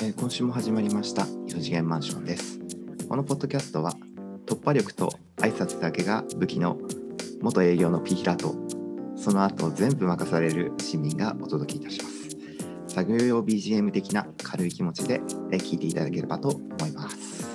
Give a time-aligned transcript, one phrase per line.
[0.00, 2.58] えー今週も始まりました4次元マンションです。
[3.08, 3.92] このポッドキャストは
[4.46, 6.78] 突破力と挨拶だけが武器の
[7.40, 8.54] 元営業のピーヒラと
[9.16, 12.28] その後全部任される市民がお届けいたします。
[12.94, 15.20] 作業用 BGM 的な軽い気持ちで
[15.50, 17.48] えー聞いていただければと思います。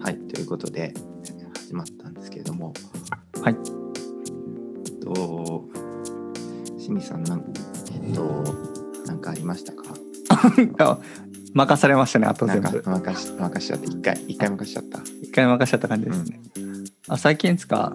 [0.00, 0.92] はいということで
[1.56, 2.72] 始まったんですけれども。
[3.40, 3.56] はい。
[3.56, 5.64] えっと
[6.76, 7.44] 清水さんなん
[7.92, 8.53] えっと
[9.44, 9.84] りましたか？
[10.78, 10.98] あ
[11.54, 12.82] 任されましたね、あと全部。
[12.82, 16.40] か任し任しちゃって一回一回任しちゃった一回任しちゃった感じですね。
[17.08, 17.94] あ最近ですか、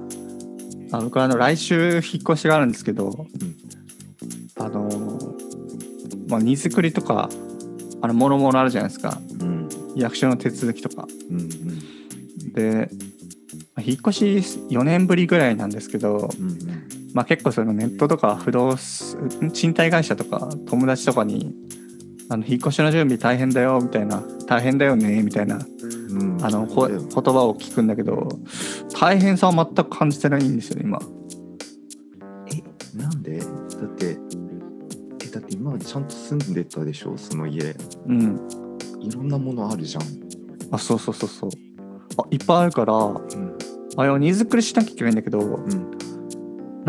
[0.91, 3.27] あ僕はあの来週引っ越しがあるんですけど、
[4.57, 7.29] あのー、まあ、荷造りとか、
[8.01, 9.19] あの、もろもろあるじゃないですか。
[9.41, 11.07] うん役所の手続きとか。
[11.29, 11.49] うんうん
[12.53, 12.89] で、
[13.75, 14.25] まあ引っ越し
[14.69, 16.68] 4年ぶりぐらいなんですけど、うんうん
[17.13, 21.55] まあ、結構そのネットとか不動産賃貸会社とか友達とかに
[22.29, 26.37] あの引っ越しの準備大変だよみたいな大変だよねみたいなうん。
[26.43, 28.29] あのこ言葉を聞くんだけど
[28.99, 30.99] 大変さは全く感じてないんですよね今。
[32.51, 33.39] えなんで？
[33.39, 33.49] だっ
[33.95, 34.17] て
[35.23, 37.17] えだって今までちゃんと住んでたでしょ？
[37.17, 37.75] その家。
[38.07, 38.39] うん。
[39.01, 40.03] いろんなものあるじゃん。
[40.71, 41.49] あそうそうそうそう。
[42.17, 43.57] あいっぱいあるからうん。
[43.97, 45.88] あれを荷造りしなきゃいけないんだけどうん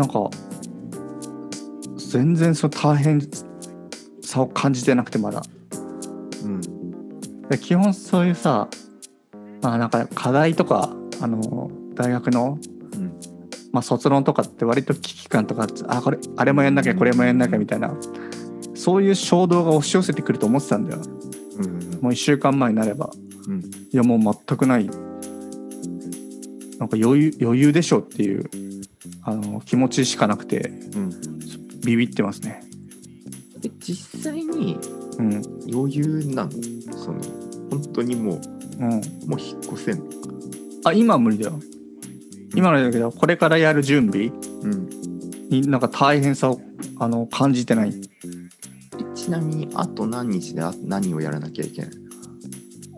[0.01, 0.31] なんか
[1.95, 3.21] 全然その大変
[4.23, 5.43] さを感じてなくてまだ。
[6.43, 7.41] うん。
[7.47, 8.67] で基本そういうさ
[9.61, 10.89] まあなんか課題とか
[11.21, 12.57] あの大学の
[12.95, 13.19] うん。
[13.71, 17.95] まあ、卒論とかって割と危機感とかあこれあれもやんなきゃこれもやんなきゃみたいな
[18.73, 21.01] そういう衝動が押し寄せてくると思ってたんだよ。
[21.59, 21.65] うん。
[22.01, 23.11] もう1週間前になれば。
[23.47, 23.59] うん。
[23.59, 24.89] いやもう全くない。
[26.79, 28.49] なんか余裕余裕でしょっていう
[29.23, 31.11] あの気持ちしかなくてうん。
[31.81, 32.63] ビビってますね。
[33.63, 34.77] え実際に
[35.17, 35.41] うん。
[35.73, 36.51] 余裕なの？
[36.97, 37.21] その
[37.69, 38.39] 本当にも
[38.79, 38.89] うん。
[38.89, 40.05] うもう引っ越せんの？
[40.85, 41.59] あ今は無理だよ。
[42.55, 44.89] 今のだけどこれからやる準備うん。
[45.49, 46.61] になんか大変さを
[46.99, 47.93] あの感じてない。
[47.93, 51.91] えちなみにあと何日であ何をやらなきゃいけない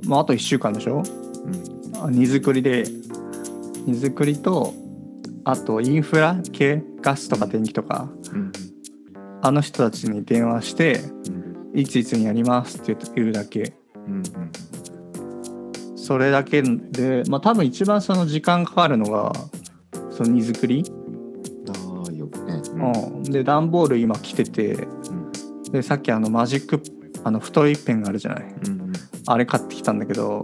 [0.04, 1.04] まああと1週間でしょ？
[1.96, 2.04] うん。
[2.06, 2.86] あ荷造りで
[3.86, 4.74] 荷造りと
[5.46, 8.52] あとインフラ系ガスとか電気とかうん
[9.42, 13.74] あの人たちに電話してうんいついつにやりますって言うだけ。
[14.08, 14.24] うんうん
[15.96, 19.32] それだけでまあ多分一番その時間かかるのが
[20.12, 21.74] その荷造り、だ
[22.14, 22.62] よね。
[23.14, 25.32] うん、で段ボール今来ててうん。
[25.72, 26.84] でさっきあのマジック
[27.24, 28.44] あの太いペンがあるじゃない。
[28.44, 28.94] うんうん。
[29.28, 30.44] あれ買ってきたんだけど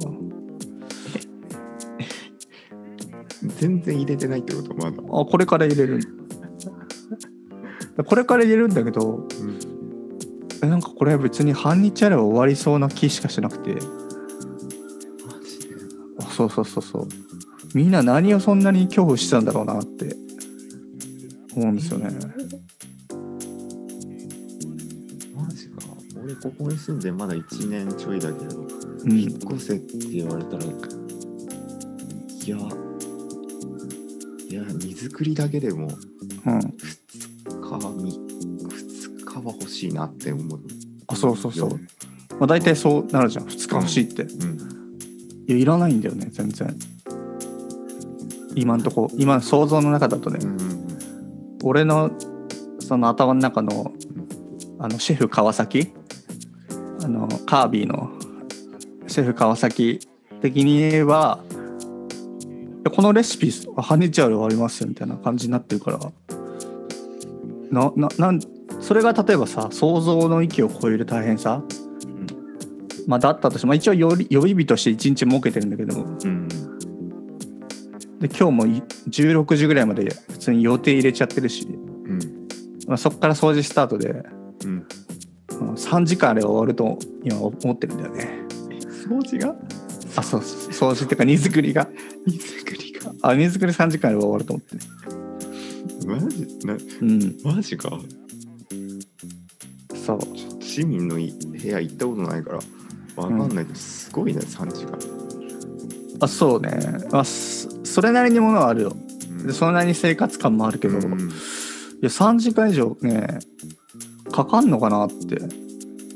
[3.60, 6.00] 全然入れてないってことまだあこれから入れる。
[8.06, 9.60] これから入れるんだけどうん。
[10.64, 13.74] えなんかこれ別に半日あれば終わりそうな気しかしなくて。
[13.74, 13.80] マ
[15.44, 15.76] ジで。
[16.20, 17.08] あそうそうそうそう。
[17.74, 20.16] みんな何をそんなに恐怖してたんだろうなって
[21.56, 22.06] 思うんですよね。
[25.36, 25.82] マジか。
[26.24, 28.66] 俺ここに住んでまだ1年ちょいだけど
[29.04, 29.20] うん。
[29.20, 30.68] 引っ越せって言われたらい
[32.50, 32.58] や
[35.02, 35.88] いや荷造りだけでも
[36.46, 36.60] うん。
[36.60, 36.70] 2
[37.46, 37.96] 日3
[38.68, 40.60] 2日は欲しいなって思う。
[41.08, 41.78] あそうそうそう、ま
[42.42, 43.46] あ、大体そうなるじゃん。
[43.46, 44.58] 2日欲しいって、いうん。
[45.48, 46.76] やいらないんだよね全然。
[48.56, 49.10] 今んとこ。
[49.18, 50.80] 今想像の中だとね、うんうん
[51.62, 52.12] 俺の
[52.80, 53.92] その頭の中の
[54.80, 55.94] あのシェフ川崎？
[57.04, 58.10] あのカービィの
[59.08, 60.00] シェフ川崎
[60.42, 61.40] 的に言えば
[62.86, 66.00] このレシピ半日あれ終わりますよみたいな感じになってるから。
[67.72, 68.40] なななん
[68.80, 71.62] それが例えばさ想像の域を超える大変さ、
[73.06, 76.06] まあ、だったとして、まあ、一応予備予備日として1日設けてるんだけども。
[76.24, 76.48] うん。
[78.20, 82.20] で今日もい16時ぐらいまで普通に予定入れちゃってるし、うん。
[82.88, 84.24] まあ、そこから掃除スタートで
[84.64, 84.70] うん。
[84.70, 84.88] うん
[85.76, 88.46] 3時間あれば終わると今思ってるんだよね。
[89.08, 89.56] 掃除が？
[90.20, 91.90] あ、そうそう、掃除っていうか荷造りが。
[92.26, 94.82] 荷造りがあ、荷造り3時間あれば終わると思ってね。
[96.06, 96.48] マジ？
[96.66, 98.00] なうん、マジか？
[100.06, 100.20] そう。
[100.64, 102.60] 市民のい部屋行ったことないから
[103.16, 104.98] わかんないけど、すごいね3時間、
[106.22, 106.72] あ、そうね。
[107.12, 108.96] まあ、そそれなりにものはあるよ。
[108.96, 111.12] うんで、それなりに生活感もあるけど、いうん
[112.02, 113.40] や、3時間以上ね、
[114.32, 115.40] かかんのかなって、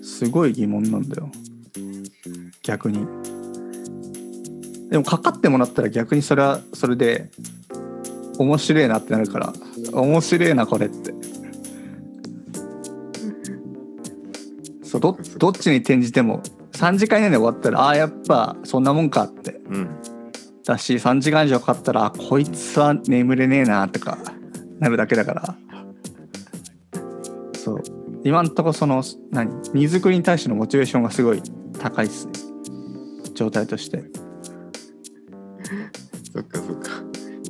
[0.03, 1.31] すごい疑問なんだよ。
[2.63, 3.07] 逆に。
[4.93, 7.31] でも、かかってもらったら逆にそれはそれで、
[8.37, 9.51] 面白いなってなるから、
[9.91, 11.15] 面白いな、これって。
[14.83, 16.43] そうどどっちに転じても
[16.73, 19.53] 3時間以内で終わったらああやっぱそんなもんかって。
[19.67, 19.89] うん。
[20.63, 24.19] だし3時間以上かかったらあこいつは眠れねえなとか
[24.77, 25.55] なるだけだから。
[27.55, 27.81] そう。
[28.23, 29.01] 今んとこその
[29.31, 29.49] 何？
[29.73, 31.41] 荷造りに対してのモチベーションがすごい
[31.79, 32.33] 高いっすね。
[33.33, 34.03] 状態として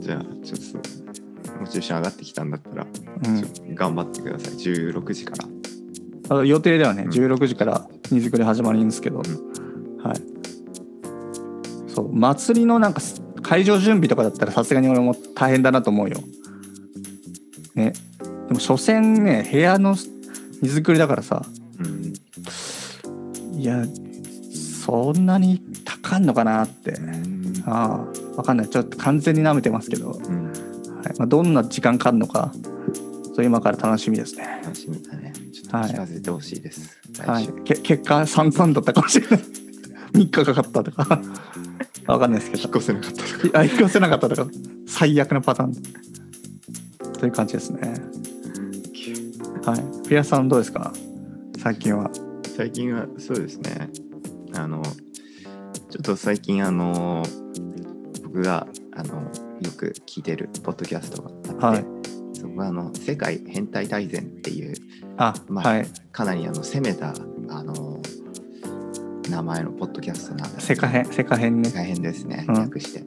[0.03, 0.89] じゃあちょっと
[1.59, 2.85] モチベーション上がってきたんだったら、
[3.25, 3.27] う
[3.71, 3.75] ん。
[3.75, 4.53] 頑張ってください。
[4.55, 5.47] 16時から。
[6.29, 7.03] あの予定ではね。
[7.03, 7.09] うん。
[7.09, 9.27] 16時から荷造り始まるんですけど、はい。
[11.87, 12.13] そう。
[12.13, 16.17] 祭りのなんかす会場準備とかだったらさすがに俺も大変だなと思うよ。
[17.75, 17.93] ね。
[18.47, 19.95] でも所詮ね部屋の
[20.61, 21.45] 荷造りだからさ。
[21.79, 22.13] うん。
[23.57, 23.85] いや
[24.85, 26.91] そんなに高んのかなって。
[26.91, 27.63] うん。
[27.65, 28.69] ああ分かんない。
[28.69, 30.19] ちょっと完全に舐めてますけど、はい。
[30.19, 30.43] うん
[31.17, 32.51] まあ、どんな時間かかるのか。
[33.35, 34.61] そう今から楽しみですね。
[34.63, 35.33] 楽しみだね。
[35.51, 37.45] ちょっと聞かせてほしいです、はい。
[37.45, 39.39] 来週、け結果散々だったかもしれない。
[40.13, 41.21] 3日かかったとか。
[42.05, 42.63] 分かんないですけど。
[42.63, 43.59] 引っ越せなかったとか。
[43.59, 44.51] あ引っ越せなかったとか。
[44.87, 45.73] 最悪なパターン。
[47.13, 47.93] という感じですね。
[49.65, 50.07] はい。
[50.07, 50.93] ピアさんどうですか？
[51.57, 52.11] 最近は。
[52.55, 53.89] 最近はそうですね。
[54.53, 57.25] あのちょっと最近あの
[58.33, 58.65] 僕が
[58.95, 59.21] あの
[59.61, 61.85] よく聞いてるポッドキャストがあって、はい。
[62.33, 64.73] そこがあの「世界変態大全」っていう
[65.17, 65.87] あ、まあはい。
[66.11, 67.13] かなりあの攻めた
[67.49, 68.01] あの
[69.29, 71.69] 名前のポッドキャストなんです世界編世界編ね。
[71.69, 72.55] 大変ですね、うん。
[72.55, 73.03] 略して。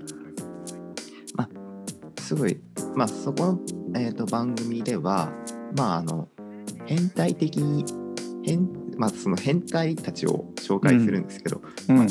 [1.34, 2.60] まあ、すごい、
[2.94, 3.60] まあ、そこの、
[3.96, 5.32] えー、と番組では、
[5.76, 6.28] まあ、あの、
[6.84, 7.84] 変態的に、
[8.44, 12.06] 変、まあ、その変態たちを紹介するんですけど、うん。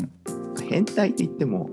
[0.68, 1.70] 変態って言っても、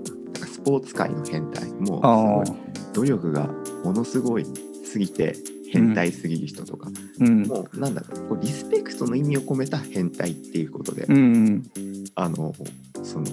[0.64, 2.62] ポーツ界の変態、もあうすごい
[2.94, 3.48] 努力が
[3.84, 4.46] ものすごい
[4.84, 5.34] すぎて、
[5.70, 6.88] 変態すぎる人とか、
[7.18, 7.42] うん。
[7.42, 11.20] もうなんだろうこうリスペクトの意味を込めた変態っていうことで、うんう
[11.50, 11.70] ん。
[12.14, 12.54] あの
[13.02, 13.26] その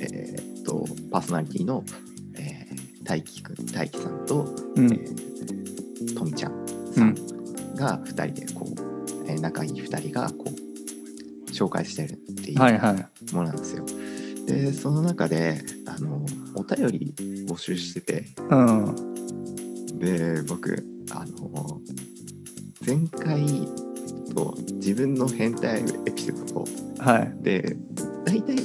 [0.00, 1.82] えーっとパーソナリティの、
[2.36, 4.44] えー、大輝くん大輝さんと、
[4.76, 4.92] うん。
[4.92, 7.14] えーとみちゃんさん
[7.74, 13.34] が2人でこう、えー仲いい2人がこう紹介してるっていうはいはい。
[13.34, 13.86] ものなんですよ。
[14.46, 17.14] でその中であのお便り
[17.46, 18.24] 募集してて。
[18.50, 19.98] うん。
[19.98, 21.80] で僕あの
[22.84, 23.46] 前回
[24.34, 26.66] と自分の変態エピソードを。
[26.98, 27.34] はい。
[27.42, 27.76] で
[28.24, 28.56] 大体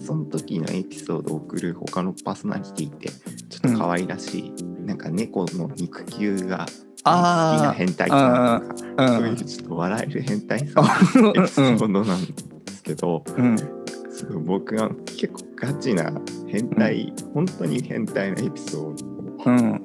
[0.00, 8.68] その時のエピソードを送る他のパーソナリティってちょっと可愛らしい、なんか猫の肉球が好きなあ変態さん。
[8.68, 10.80] とかあそういうちょっと笑える変態さ
[11.18, 12.34] んの エピソードなんで
[12.72, 13.75] すけど、うん
[14.44, 16.12] 僕が結構ガチな
[16.48, 19.84] 変態、本当に変態なエピソードをうん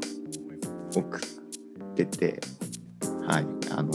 [0.93, 2.39] 送ってて、
[3.27, 3.91] はいあの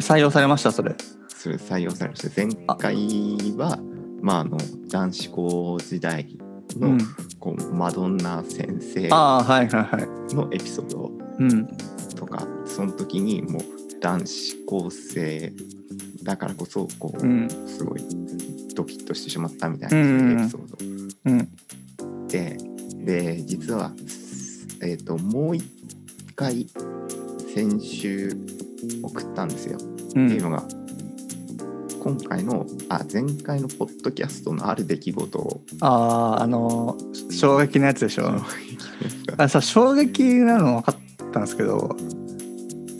[0.00, 0.94] 採用されましたそれ。
[1.28, 2.96] それ採用されました前回
[3.56, 3.78] は
[4.20, 4.58] まああの
[4.88, 6.38] 男子校時代
[6.76, 6.98] の、うん。
[7.38, 9.98] こうマドンナ先生ああはいはいは
[10.30, 10.34] い。
[10.34, 11.66] のエピソードうん。
[12.16, 13.62] とかその時にもう
[14.00, 15.52] 男子高生
[16.24, 17.48] だからこそこう、うん。
[17.68, 18.00] すごい
[18.78, 20.40] ドキッとしてしまったみたいなうんうんうん。
[20.40, 20.76] エピソード。
[21.26, 22.28] うん。
[22.28, 22.56] で
[23.04, 23.92] で実は、
[24.82, 25.64] えー、ともう一
[26.36, 26.66] 回
[27.54, 28.36] 先週
[29.02, 29.78] 送ったんですよ。
[29.80, 30.62] うっていうんのが
[32.00, 35.60] 今回のあ前回のポッドキャストのある出来事を。
[35.80, 36.96] あああの
[37.30, 38.30] 衝撃のやつでしょ？
[39.36, 41.96] あさ衝撃なの分かったんですけど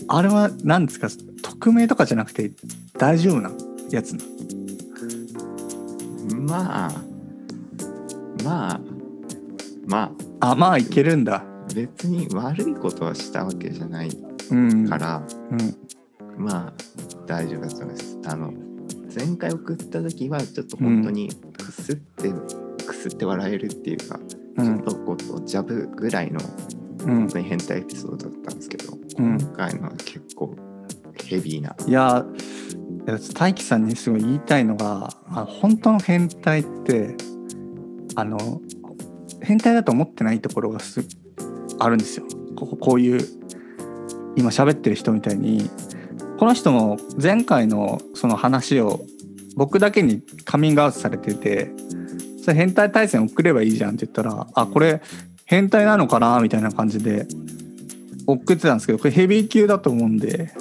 [0.08, 1.08] あれは何ですか？
[1.42, 2.50] 匿名とかじゃなくて
[2.98, 3.50] 大丈夫な
[3.90, 4.24] やつな
[6.48, 7.02] まあ
[8.42, 8.80] まあ
[9.86, 10.54] まあ。
[10.54, 11.44] まあいけるんだ。
[11.44, 14.10] あ別に悪いことはしたわけじゃない
[14.50, 14.88] うん。
[14.88, 15.76] から、うん。
[16.42, 16.72] まあ
[17.26, 18.18] 大丈夫だと思います。
[18.24, 18.52] あの
[19.14, 22.32] 前回送った時はちょっと本当にくすって、
[22.86, 24.18] くすって笑えるっていうか、
[24.56, 24.78] うん。
[24.78, 26.40] ちょっとこうジャブぐらいの
[27.04, 27.16] うん。
[27.18, 29.38] 本当に変態エピソードだったんですけど、うん。
[29.38, 30.56] 今回のは結構
[31.26, 31.76] ヘビーな。
[31.86, 32.24] いや
[33.34, 37.16] 大樹さんにすごい言いたいのがあ本当の変態って
[38.16, 38.60] あの
[39.42, 41.06] 変態だと思ってないところがす
[41.78, 42.26] あるんですよ。
[42.56, 43.20] こここういう
[44.36, 45.70] 今喋ってる人みたいに。
[46.38, 49.00] この人も前回のその話を
[49.56, 51.72] 僕だけにカミングアウトされてて
[52.40, 55.02] それ変態対戦送ればいいじゃんって言ったらあこれ
[55.46, 57.26] 変態なのかなみたいな感じで
[58.24, 60.52] 送ってたんですけどこれヘビー級だと思うんで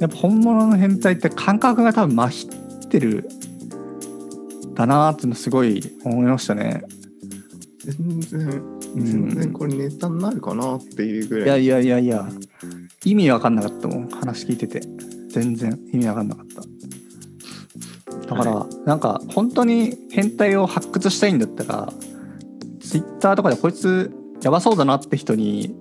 [0.00, 3.28] やっぱ本物の変態って感覚が多分麻痺ってる
[4.74, 6.82] だなーっていうのすごい思いましたね。
[7.84, 8.40] 全然
[8.94, 11.62] うん全然これネタになるかなっていうぐらい。
[11.62, 12.28] いやいやいやいや
[13.04, 14.80] 意味わかんなかったもん話聞いてて
[15.28, 16.62] 全然意味わかんなかった。
[18.26, 21.92] だから、なんか本当に変態を発掘したいんだったら
[22.80, 25.74] ツイッターとかでこいつやばそうだなって人に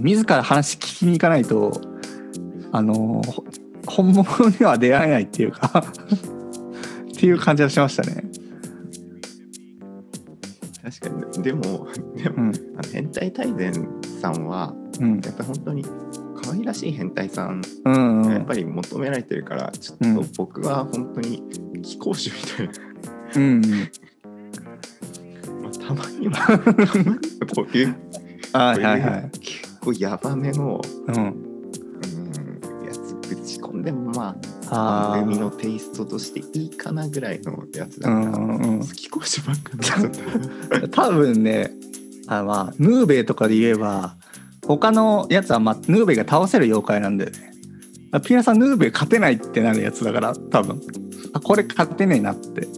[0.00, 1.80] 自ら話聞きに行かないと
[2.72, 3.44] あのほ
[3.86, 5.84] 本物には出会えないっていうか
[7.12, 8.24] っていう感じがしましたね。
[10.82, 11.08] 確か
[11.38, 11.42] に。
[11.42, 11.62] でも
[12.16, 12.52] でも、うん。
[12.76, 13.72] あの変態大全
[14.20, 15.20] さんはうん。
[15.20, 15.84] やっぱり本当に
[16.42, 20.20] 可愛らしい変態さんがやっぱり求められてるから、ちょうん。
[20.20, 21.42] っと僕は本当に
[21.82, 22.72] 貴公子みたいな、
[23.36, 23.60] うん
[25.62, 27.16] まあ、たまには たまには
[27.54, 27.94] こういう
[28.52, 29.00] はいはい。
[29.00, 29.30] はい。
[29.38, 31.34] 結構ヤバめの、うん、
[33.62, 34.36] 込んでもま
[34.68, 38.78] ああ番組のーテイストとしていいかなぐらいのやつだうから、んうんうん。
[38.80, 40.08] 好き講師ばっかにな。
[40.08, 40.88] っちゃった。
[40.88, 41.70] 多分ね
[42.26, 44.16] あまあヌーベイとかで言えば
[44.66, 47.32] 他のやつは、まあ、ヌーベイが倒せる妖怪なんでね。
[48.24, 50.80] ピアさんヌーベイ勝てないってなるやつだから多分。
[51.32, 52.66] あこれ勝てねえなって。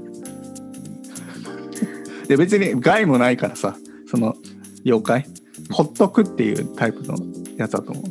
[2.29, 3.77] で別に害もないからさ
[4.07, 4.35] その
[4.85, 5.27] 妖怪。
[5.71, 7.17] ほっとくっていうタイプの
[7.57, 8.05] やつだと思う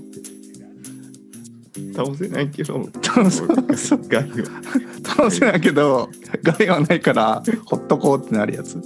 [1.95, 3.37] 倒せないけど、倒せ
[3.75, 4.61] そう害は
[5.05, 6.09] 倒せないけど
[6.41, 8.81] 害はないからほっとこうってなるやつ。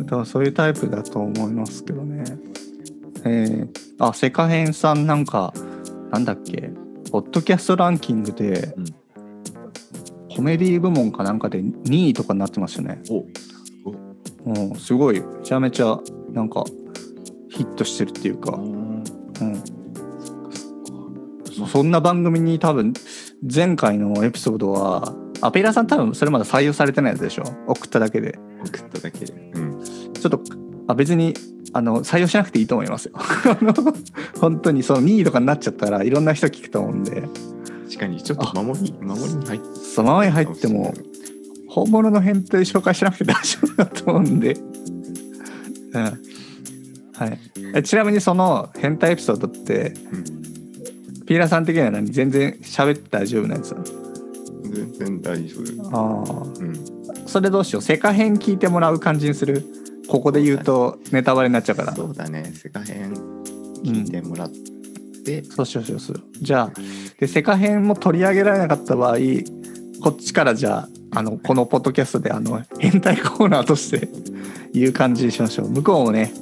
[0.00, 2.24] だからそういうタイプだと思いますけどね。
[3.24, 3.68] えー、
[3.98, 5.54] あセカヘンさんなんか
[6.10, 6.70] なんだっけ
[7.10, 9.04] ポッドキャストランキングで、うん
[10.34, 13.00] コメディ部門かなんかで2位とかになってましたね。
[13.08, 13.24] お
[14.46, 15.98] うんすごいめちゃめちゃ
[16.32, 16.64] なんか
[17.48, 19.04] ヒットしてるっていうか、うん
[21.64, 22.94] うん、そそんな番組に多分
[23.42, 27.44] 前回のエピソードはあペイラーさん多分それまだ採用されてないやつでしょ？
[27.66, 28.38] 送っただけで。
[28.64, 30.40] 送っただけで、うん、ちょっと
[30.86, 31.34] あ別に
[31.72, 33.12] あの採用しなくていいと思いますよ。
[33.16, 33.74] あ の
[34.40, 37.22] 本当にその2位とかになっちゃったらいろんな人聞くと思うんで。
[37.86, 40.94] 確かにちょっと守り守りに入ってそのままに入っても
[41.68, 44.54] 本物の変態紹介しなくて大丈夫だと思うんで、
[45.92, 46.02] うん。
[46.02, 46.10] は
[47.26, 47.38] い、
[47.74, 50.43] えちなみにその変態エピソードってうん
[51.26, 52.10] ピーラーさん的には何？
[52.10, 53.74] 全然喋って大丈夫なやつ？
[54.64, 55.96] 全然大丈夫。
[55.96, 56.74] ああうん、
[57.26, 57.82] それどうしよう？
[57.82, 59.64] セカ編聞いてもらう感じにする？
[60.08, 61.94] ここで言うとネタバレになっちゃうから。
[61.94, 63.14] そうだね、世界編
[63.82, 64.50] 聞いてもらっ
[65.24, 66.72] て、そうしようそうしようじゃあ
[67.18, 69.16] でセカ編も取り上げられなかった場合
[70.02, 74.08] こっちからじゃああのこのポッドキャストであの変態コーナーとして
[74.74, 75.70] 言う感じにしましょう。
[75.70, 76.32] 向こうもね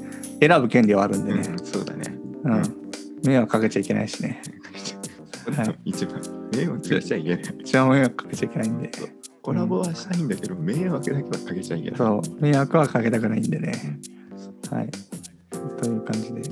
[0.41, 2.17] 選ぶ権利はあるんでね、うん、そうだね。
[2.45, 2.63] うん。
[3.25, 4.43] 迷惑かけちゃいけないしね
[5.51, 5.79] はい。
[5.91, 6.21] 一番
[6.55, 7.43] 迷惑かけちゃいけない。
[7.61, 8.91] 一番迷惑かけちゃいけないんで。
[9.43, 11.99] コラボはしたいんだけど、迷惑だけはかけちゃいけない。
[11.99, 12.41] そう。
[12.41, 13.99] 迷惑はかけたくないんでね。
[14.71, 14.91] はい。
[15.81, 16.43] という感じで。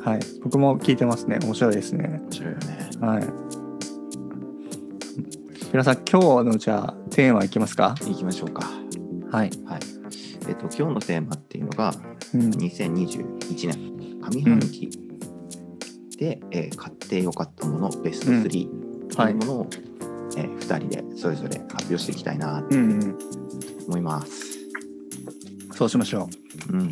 [0.00, 0.20] はい。
[0.42, 1.38] 僕も聞いてますね。
[1.42, 2.20] 面白いですね。
[2.22, 2.90] 面白いよね。
[3.00, 3.24] はい。
[5.72, 7.94] 皆さん今日のじゃあテーマいきますか？
[8.00, 8.62] 行きましょうか。
[9.30, 9.80] はい、はい。
[10.48, 11.94] えっと、今日のテーマっていうのが、
[12.34, 14.90] うん、2021年上半期
[16.20, 18.64] で、えー買ってよかったものベスト3ってい
[19.32, 19.66] うものを、
[20.36, 23.18] えー2人でそれぞれ発表していきたいなとうんうん。
[23.88, 24.58] 思います。
[25.74, 26.28] そうしましょ
[26.68, 26.72] う。
[26.74, 26.90] うん。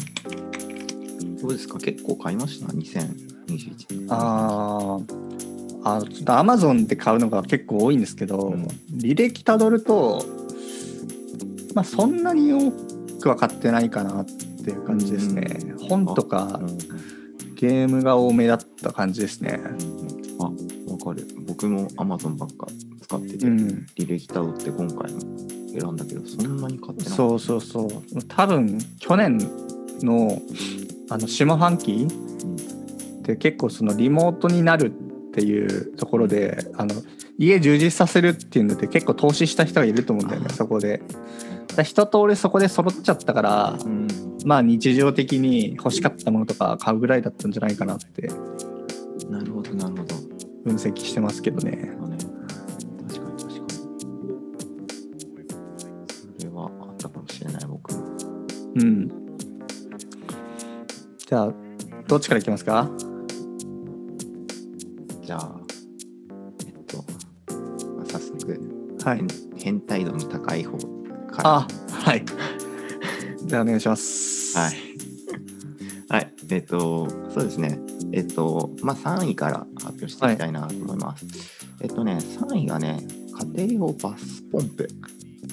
[1.36, 1.78] どうですか？
[1.78, 4.06] 結構買いました ?2021 年。
[4.08, 5.18] あー。
[5.84, 8.62] あちょっとアマゾンで買うのが結構多いんですけど、うん。
[8.96, 10.24] 履歴たどると
[11.74, 12.72] まあそんなに多
[13.20, 14.24] くは買ってないかなっ
[14.64, 16.78] ていう感じですね、本とかうん
[17.58, 19.60] ゲームが多めだった感じですね
[20.40, 21.26] あ、わかる。
[21.44, 22.68] 僕も Amazon ばっか
[23.02, 25.20] 使ってて、うん履歴たどって今回も
[25.72, 27.12] 選んだけど、そんなに買ってない。
[27.12, 27.88] そうそうそう
[28.28, 29.38] 多分去年
[30.02, 30.40] の
[31.10, 36.94] あの下半期って結構そのリモートになるっていうところであの
[37.38, 41.02] 家充実させるっていうので結構投資した人がいると思うんだよねそこで。
[41.74, 44.27] だ一通りそこで揃っちゃったからうん。
[44.48, 48.28] まあ日常的に欲しかったものとか買うぐらいだったんじゃないかなって
[49.28, 50.14] なるほど、なるほど。
[50.64, 51.92] 分析してますけどね。
[52.02, 53.66] あね、確かに確かに。
[56.38, 58.02] それはあったかもしれない、僕も。
[58.76, 59.08] うん。
[61.18, 61.52] じゃあ
[62.06, 62.90] どっちからいきますか？
[65.22, 65.60] じゃあ、
[66.66, 67.04] えっと、
[67.98, 68.58] まあ早速、
[69.04, 69.28] はい変。
[69.56, 70.78] 変態度の高い方
[71.30, 71.50] から。
[71.56, 72.24] あはい。
[73.44, 74.37] じゃあお願いします。
[74.54, 74.74] はい。
[76.08, 76.32] はい。
[76.50, 77.78] えっと、そうですね。
[78.12, 81.26] えっと、まあ、3位から発表していきたいなと思います。
[81.80, 83.06] えっとね、3位がね、
[83.54, 84.88] 家庭用バスポンプ。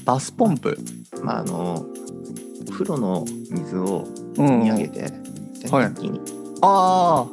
[0.06, 0.78] バスポンプ？
[1.24, 1.86] まあ、あの、
[2.68, 4.06] お風呂の水を
[4.38, 6.20] うん積み上げて、洗濯機に
[6.62, 7.28] あ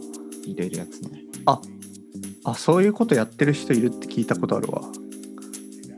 [0.44, 1.22] 入れるやつね。
[1.46, 1.60] あ
[2.44, 4.82] あそういうことやってる人いるって聞いたことあるわ。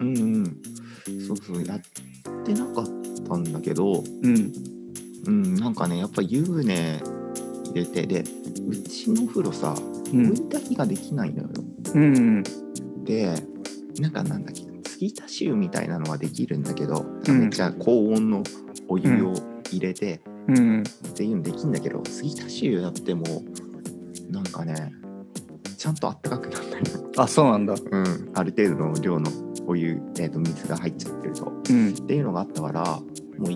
[0.01, 0.63] うんうん
[1.27, 1.81] そうそうやっ
[2.45, 2.87] てなかっ
[3.29, 4.53] たんだけどうん
[5.27, 7.01] うんなんかねやっぱ湯船
[7.67, 8.25] 入れてで
[8.69, 9.75] うちのお風呂さ
[10.13, 10.31] うん。
[10.31, 11.49] 追い炊きができないのよ、
[11.95, 12.43] うん
[13.05, 13.35] で
[14.01, 17.41] なんかなんだっけ継ぎ足し湯みたいなのはできるんだけど、うん。
[17.41, 18.43] めっちゃ高温の
[18.89, 19.35] お湯を
[19.71, 23.25] 入れてうんっていうのできるんだけど継ぎ足し湯やっても
[24.31, 24.93] なんかね
[25.77, 27.75] ちゃんとあったかくならないの、あそうなんだ。
[27.75, 29.31] うん、ある程度の量の
[29.67, 31.53] お湯、えー、と水が入っちゃってると。
[31.69, 31.91] うん。
[31.91, 32.85] っていうのがあったから
[33.39, 33.53] もう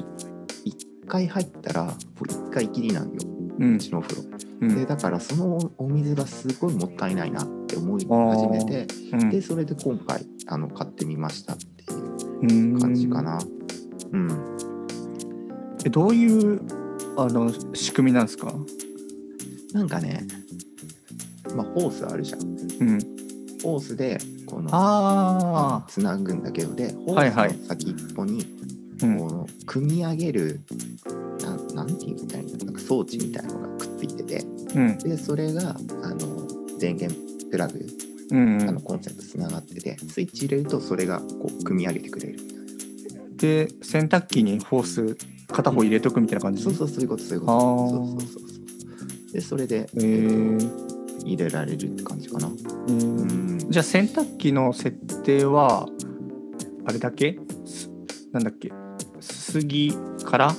[1.08, 3.12] 回入ったら一回きりなんよ。
[3.58, 4.28] ううんちのお風呂、
[4.60, 4.74] うん。
[4.76, 9.30] でだからそのお水がすごいもったいないなって思い始めてうん。
[9.30, 13.40] でそれで今回あの買ってみましたっていううん感じかな。
[14.12, 14.56] うん。
[15.84, 16.60] えどういう
[17.16, 18.54] あの仕組みなんですか？
[19.72, 20.24] なんかね
[21.56, 22.40] まあホースあるじゃん。
[22.42, 22.98] うん。
[23.60, 27.50] ホースでこのあつなぐんだけどでホはいはい。
[27.50, 28.57] ースの先っぽに
[29.00, 30.60] この組み上げる
[31.40, 34.98] なんなんていうみたいななんか装置みたいなのがくっついててうん。
[34.98, 36.46] でそれがあの
[36.78, 37.18] 電源
[37.50, 37.86] プラグ
[38.30, 42.38] うんあのコンセントつながっててスイッチ入れるとそれがこう組み上げてくれる。
[43.36, 46.62] で洗濯機にホース片方入れとくみたいな感じ？
[46.62, 47.88] そうそうそういうことそういうこと。
[47.88, 48.54] そうそうそうそ
[49.30, 50.88] うでそれで、ええー
[51.24, 52.48] 入れられるって感じかな。
[52.48, 53.58] うんうん。
[53.70, 54.92] じゃあ洗濯機の設
[55.24, 55.86] 定は
[56.86, 57.38] あれだけ？
[57.66, 57.90] す
[58.32, 58.72] なんだっけ？
[59.48, 60.54] すすぎから？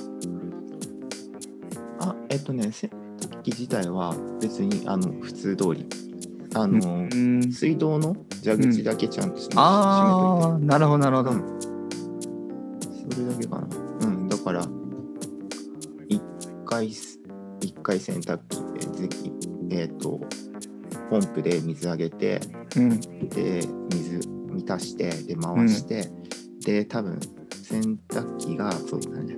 [2.00, 5.86] あえっとね洗濯機自体は別にあの普通通り。
[6.52, 7.52] あの、うん。
[7.52, 11.60] 水道の蛇口だけちゃんと閉め,、ああなるほどなるほど、うん。
[13.12, 13.68] それだけかな。
[14.00, 14.66] うんだから
[16.08, 16.20] 一
[16.66, 17.20] 回す
[17.60, 18.56] 一回洗濯機
[18.98, 19.32] でぜひ
[19.70, 20.20] えっ、と
[21.08, 22.40] ポンプで水あげて
[22.76, 23.00] うん。
[23.28, 23.62] で
[23.94, 24.18] 水
[24.48, 26.10] 満たしてで回して、
[26.64, 27.20] で多分
[27.70, 29.36] 洗濯機がそうだね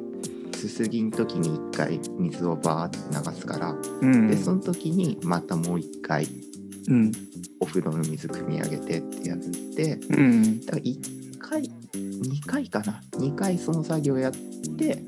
[0.55, 2.99] すすぎの時に1回水をバーって
[3.31, 4.29] 流すから、うん。
[4.29, 6.29] でその時にまたもう1回
[6.89, 7.13] うん。
[7.61, 10.61] お風呂の水汲み上げてってやってうん。
[10.61, 14.33] だから1回2回かな？2回その作業やっ
[14.79, 15.03] て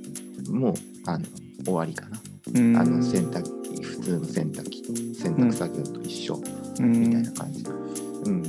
[0.51, 0.75] もう
[1.07, 1.25] あの
[1.65, 2.21] 終わりかな、
[2.55, 2.77] うん。
[2.77, 3.45] あの洗濯
[3.77, 6.37] 機普通の洗濯機と洗濯作業と一緒、
[6.81, 7.65] みたいな感じ。
[7.65, 8.43] うん、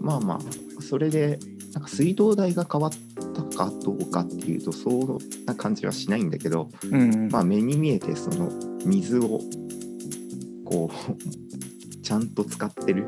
[0.00, 1.38] まあまあそれで
[1.72, 3.09] なんか水道代が変わった
[3.64, 7.28] かどうかっていうとそんな感じはしないんだけど、うん。
[7.30, 8.50] まあ、目に見えてその
[8.84, 9.40] 水を
[10.64, 13.06] こう ちゃんと使ってる。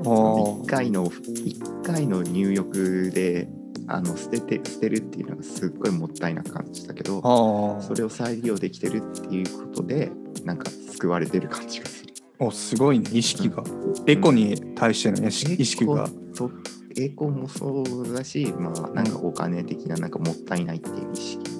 [0.00, 0.62] あー。
[0.62, 3.48] 1回の1回の入浴で
[3.86, 10.10] あの捨てて捨てるっていうのがすっごいもったいな感じだけどあそれを再利用できてるっていうことで
[10.44, 12.14] なんか救われてる感じがする。
[12.38, 13.62] おすごいね意識が、
[14.06, 16.08] エコに対しての意識が
[16.94, 21.50] とエコもそうだし、まあ、なんかお金的ななんかもったいないっていう意識、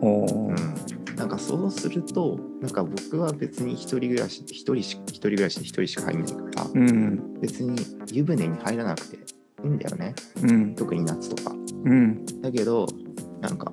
[0.00, 7.40] おうーん、なんかそうするとなんか僕は別に一人暮らし一人し一人暮らしで一人しか入んないから、うん。
[7.40, 7.78] 別に
[8.12, 9.20] 湯船に入らなくてい
[9.64, 10.14] いんだよね。
[10.42, 10.74] うん。
[10.74, 11.54] 特に夏とか。
[11.84, 12.24] うん。
[12.42, 12.86] だけど
[13.40, 13.72] なんか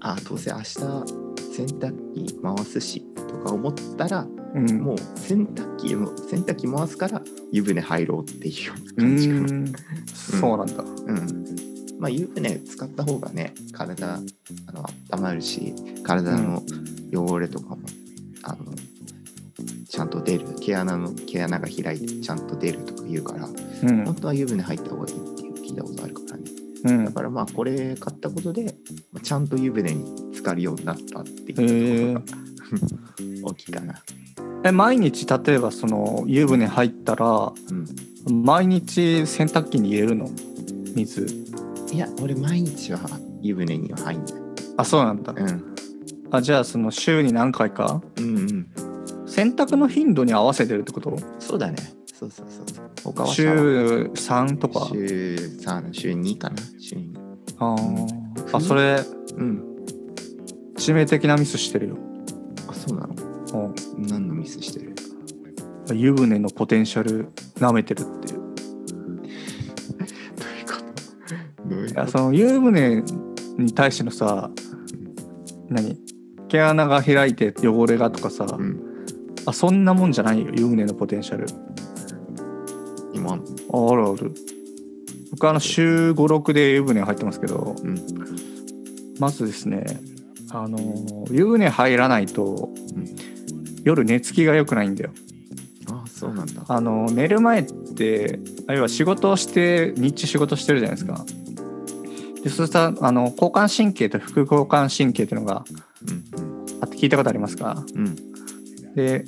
[0.00, 7.20] あどうせ明日洗濯機回すしとか思ったらうんもう洗濯機の洗濯機回すから
[7.52, 9.40] 湯船入ろうっていうよううな感じかな。
[9.40, 9.74] ん
[10.06, 11.46] そうなんだうん。
[11.98, 14.18] まあ湯船使った方がね、体あ
[14.72, 16.62] の温まるし、体の
[17.12, 17.78] 汚れとかも、
[18.42, 18.74] あの
[19.88, 26.44] ちゃんと出る、毛穴の毛穴が開いてちゃんと出るとか言うから、うん本当は湯船入った方がいいっていう聞いたことあるからね。
[26.84, 28.74] うんだからまあこれ買ったことで、
[29.12, 32.30] まあちゃんと湯船に浸かるようになったっていうとこ
[33.42, 34.02] ろが 大きいかな。
[34.64, 37.86] え毎日例えばその湯船入ったらうん。
[38.44, 40.28] 毎日洗濯機に入れるの？
[40.96, 41.26] 水
[41.92, 42.98] いや、俺毎日は
[43.40, 44.34] 湯船には入んない。
[44.78, 45.74] あそうなんだうん。
[46.32, 48.02] あじゃあその週に何回か？
[48.16, 49.28] うんうん。
[49.28, 51.16] 洗濯の頻度に合わせてるってこと？
[51.38, 51.76] そうだね。
[52.12, 52.64] そうそうそう。
[53.04, 54.88] 他は週シャワー3とか？
[54.90, 56.56] 週3、週2かな？
[56.80, 57.14] 週2。
[57.58, 59.00] あーあそれ
[59.36, 59.62] うん。
[60.76, 61.96] 致命的なミスしてるよ
[62.68, 63.14] あ、そうなの？
[63.54, 64.06] うん。
[64.06, 64.94] 何のミスしてる？
[65.94, 67.28] 湯船のポテンシャル
[67.58, 68.40] 舐めてるっていう。
[68.40, 68.48] どう
[70.48, 70.72] いうこ
[71.66, 71.68] と？
[71.74, 73.02] どういその湯船
[73.58, 74.50] に対してのさ
[75.68, 75.98] 何？
[76.48, 78.80] 毛穴が開いて汚れがとかさ、うん。
[79.46, 81.46] あそんなもんじゃないよ湯船のポテンシャル。
[83.14, 83.38] 今、ああ
[83.96, 84.32] るある。
[85.32, 87.96] 僕あの週56で湯船入ってますけどうん。
[89.18, 89.84] まずですね
[90.50, 90.78] あの
[91.30, 93.06] 湯船入らないとうん
[93.86, 95.10] 夜寝つきが良くないんだよ。
[95.88, 96.64] あ、そうなんだ。
[96.66, 101.24] あの寝る前ってあるいは仕事をして日中仕事してるじゃないですか。
[102.42, 105.64] でそうしたらあの交感神経と副交感神経っていうのが
[106.80, 107.84] あって聞いたことありますか？
[107.94, 108.06] うん。
[108.06, 108.16] うん
[108.94, 109.24] で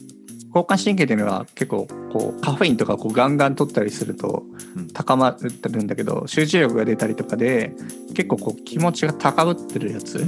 [0.49, 4.45] 交感神経っていうのは結構こうカフェインとかこうガンガン取ったりすると
[4.77, 4.89] うん。
[4.89, 7.75] 高まってるんだけど集中力が出たりとかで
[8.15, 10.27] 結構こう気持ちが高ぶってるやつ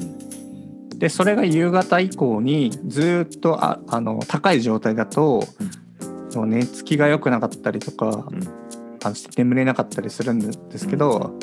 [1.01, 5.43] でそれが夕方以降にずっとああの高い状態だと
[6.47, 8.61] 寝つきが良くなかったりとかうん。
[9.03, 11.39] あの眠れなかったりするんですけど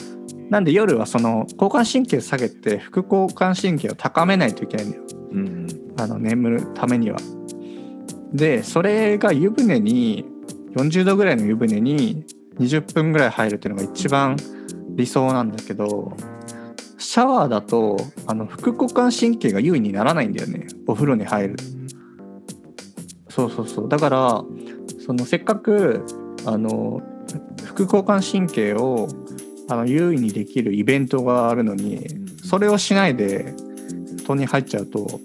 [0.50, 5.04] なんで夜はその交感神経を下げて副交感神経を高めないといけないんだよ。
[5.32, 5.68] うん
[6.00, 7.18] あの眠るためには。
[8.32, 10.26] でそれが湯船に
[10.76, 12.24] 40度ぐらいの湯船に
[12.60, 14.38] 20分ぐらい入るっていうのが一番
[14.96, 16.16] 理想なんだけど
[16.98, 20.68] シャワーだとあの副交感神経が優位にならないんだよね。
[20.88, 21.56] お風呂に入る。
[23.30, 23.90] そうそうそう。
[23.90, 24.44] だから
[25.06, 26.06] そのせっかく
[26.46, 27.02] あの
[27.64, 29.08] 副交感神経を
[29.70, 32.08] あの優位にできるイベントがあるのに
[32.44, 33.54] それをしないで
[34.24, 35.20] 布団に入っちゃうと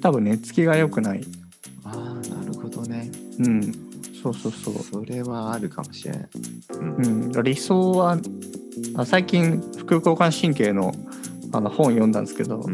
[0.00, 1.24] 多分寝つきが良くない。
[1.84, 1.94] ああ
[2.28, 3.10] なるほどね。
[3.38, 3.81] うん
[4.22, 4.74] そうそうそう。
[4.82, 6.28] それはあるかもしれない
[6.78, 7.32] うん。
[7.34, 8.18] うん、理想は
[8.96, 10.94] あ最近副交感神経の
[11.54, 12.72] あの本読んだんですけど、うん。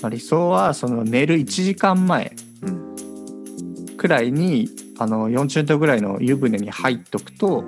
[0.00, 3.96] まあ理想はその寝る1時間前うん。
[3.96, 7.64] くらいにあの40度ぐらいの湯船に入っとくと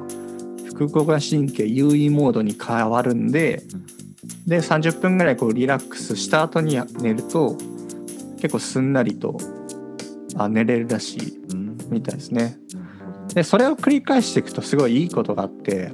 [0.67, 3.63] 副交感神経優位モードに変わるんで
[4.47, 7.57] で30分ぐらいこうリラックスした後に寝ると
[8.37, 9.37] 結構すんなりと
[10.37, 11.69] あ寝れるらしいうん。
[11.91, 12.57] みたいですね。
[13.39, 15.93] でそれを繰り返していくとすごいいいことがあって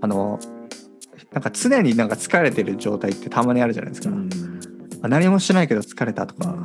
[0.00, 0.40] あの
[1.30, 4.28] なんか常になんか疲れてる状態ってたまにあるじゃないですか、うん。
[5.00, 6.56] あ何もしないけど疲れたとか。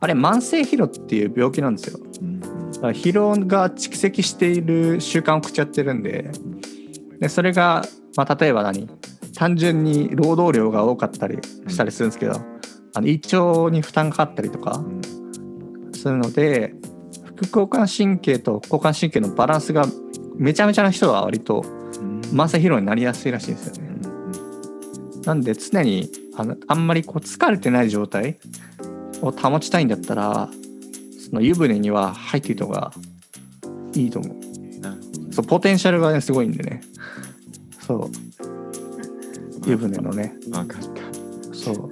[0.00, 2.00] あれ慢性疲労っていう病気なんですよ。
[2.20, 2.40] うん。
[2.40, 6.32] だから疲労が蓄積している習慣を食っちゃってるんで
[7.20, 7.84] でそれが、
[8.16, 8.88] まあ、例えば何
[9.36, 12.32] 単純に労働量が多かったりしたりするんですけど、
[12.94, 15.92] あの胃腸に負担がかかったりとかうん。
[15.94, 16.74] するので
[17.42, 19.86] 副交感神経と交感神経のバランスが
[20.36, 23.88] めちゃめちゃな人は割とうん慢性疲労になりやすいらしいんですよね。
[24.04, 28.38] うんなんで常にあのあんまりこう疲れてない状態
[29.20, 30.48] を保ちたいんだったら
[31.18, 32.92] その湯船には入っていた方が
[33.94, 34.36] いいと思う。
[35.32, 36.80] そうポテンシャルがねすごいんでね。
[37.86, 38.10] そう
[39.64, 40.34] 湯船のね。
[40.50, 41.90] わかったそう。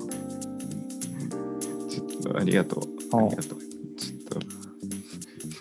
[1.88, 3.58] ちょっとありがとうあありがとう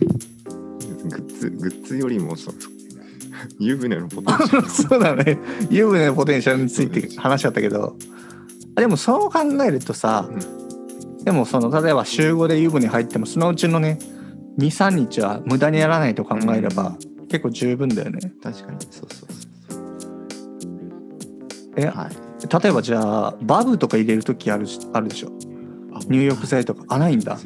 [0.06, 2.56] グッズグッズよりもそう
[3.60, 4.68] 湯船のポテンシャル。
[4.70, 5.38] そうだね。
[5.70, 7.96] 湯船のポテンシャルについて話しちゃったけど、
[8.76, 10.30] あでもそう考えるとさ、
[11.24, 14.00] でもその例えば週5で湯船入ってもそのうちのね
[14.58, 16.98] 23日は無駄にならないと考えれば、
[17.30, 18.20] 結構十分だよね。
[18.42, 18.78] 確かに。
[18.90, 19.34] そうそう
[19.70, 19.80] そう。
[21.78, 22.64] え、はい。
[22.64, 25.32] 例えばじゃあバブとか入れる時あるしあるでしょ。
[25.94, 26.84] あ入浴剤とか。
[26.88, 27.38] あないんだ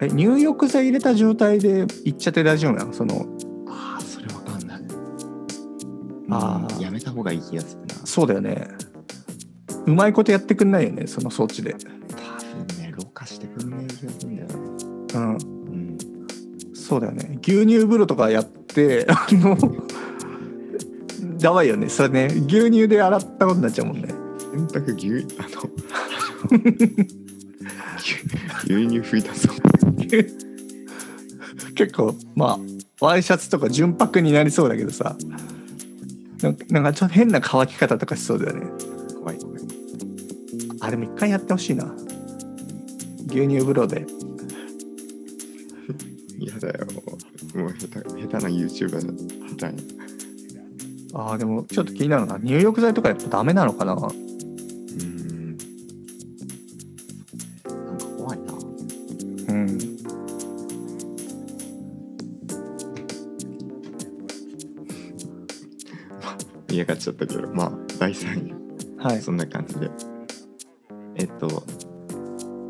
[0.00, 2.92] え入浴剤入れた状態で行っちゃって大丈夫なの？
[2.92, 3.26] その。
[3.68, 4.82] ああそれわかんない。
[6.30, 6.76] あー。
[6.76, 7.94] うんやめた方がいい気がするな。
[8.04, 8.68] そうだよね。
[9.86, 11.72] うまいことやってくんないよねその装置で。
[11.74, 11.88] 多分
[12.78, 14.54] ね老化してくんねえ気がするんだよね。
[15.14, 15.32] うん。
[15.32, 15.98] うん。
[16.74, 17.38] そうだよね。
[17.42, 19.56] 牛乳風呂とかやってあの
[21.40, 21.88] やばいよね。
[21.88, 24.14] それね牛乳で洗ったことになっちゃうもんね。
[24.52, 25.70] 洗濯牛あの
[27.98, 28.14] 牛
[28.72, 29.56] 牛乳拭いたそう
[31.74, 32.58] 結構ま
[33.00, 35.16] あワイシャツとか純白になりそうだけどさ。
[36.42, 38.66] なんかなんかちょっと変な乾き方とかしそうだよね。
[39.18, 39.38] 怖い。
[40.80, 41.92] あれも一回やってほしいな。
[43.28, 44.06] 牛乳風呂で。
[46.38, 46.86] 嫌だよ。
[47.54, 49.12] もう下手下手な YouTuber
[49.50, 49.74] みたい。
[49.74, 49.82] な
[51.14, 52.38] あーでもちょっと気になるな。
[52.40, 53.96] 入浴剤とかやっぱダメなのかな
[66.88, 68.54] がっちゃったけどまあ第3位。
[68.98, 69.22] はい。
[69.22, 69.90] そんな感じで。
[71.16, 71.62] えっと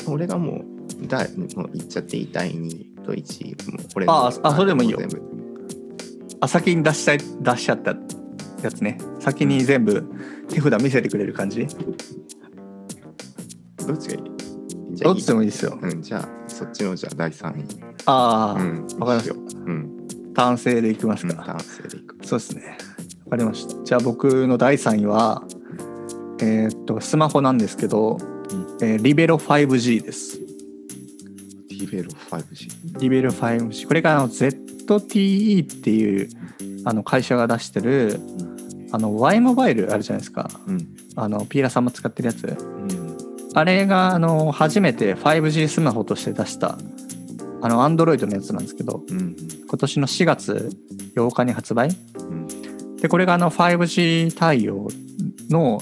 [0.07, 0.65] 俺がもう
[1.07, 2.31] 第もう言っちゃっていい？
[2.33, 3.73] 第2位と1位。
[3.73, 4.99] もうこれああそれでもいいよ。
[4.99, 5.23] 全部。
[6.41, 7.97] あ先に出したい出しちゃった
[8.63, 8.99] やつね。
[9.21, 10.05] 先に全部
[10.49, 11.67] 手札見せてくれる感じ？
[13.87, 14.97] どっちがいい？
[15.01, 15.79] どっちでもいいですよ。
[15.81, 17.65] うんじゃあそっちのじゃあ第3位。
[18.07, 19.35] ああ、うんわかりました。
[19.35, 19.37] しよ。
[19.37, 19.95] ううん。
[20.35, 22.17] 単性でいきますか、うん男性でいく。
[22.25, 22.79] そうですね
[23.29, 23.85] わかりました。
[23.85, 25.43] じゃあ僕の第3位は
[26.41, 28.17] えーっとスマホなんですけど、
[28.81, 30.39] えーリベロ 5G です。
[31.69, 36.29] リベロ 5G リベロ 5G これがあの ZTE っていう
[36.85, 38.59] あの会社が出してるうん。
[38.91, 40.51] あの Y モバイルあるじゃないですか。
[40.67, 40.89] うん。
[41.15, 42.45] あのピーラさんも使ってるやつ。
[42.45, 43.19] うん。
[43.55, 46.79] あれがあの初めて 5G スマホとして出した
[47.61, 49.37] あの Android のやつなんですけどうん
[49.69, 50.71] 今年の4月
[51.17, 51.97] 8日に発売うん
[53.01, 54.89] でこれがあの 5G 対応
[55.51, 55.81] の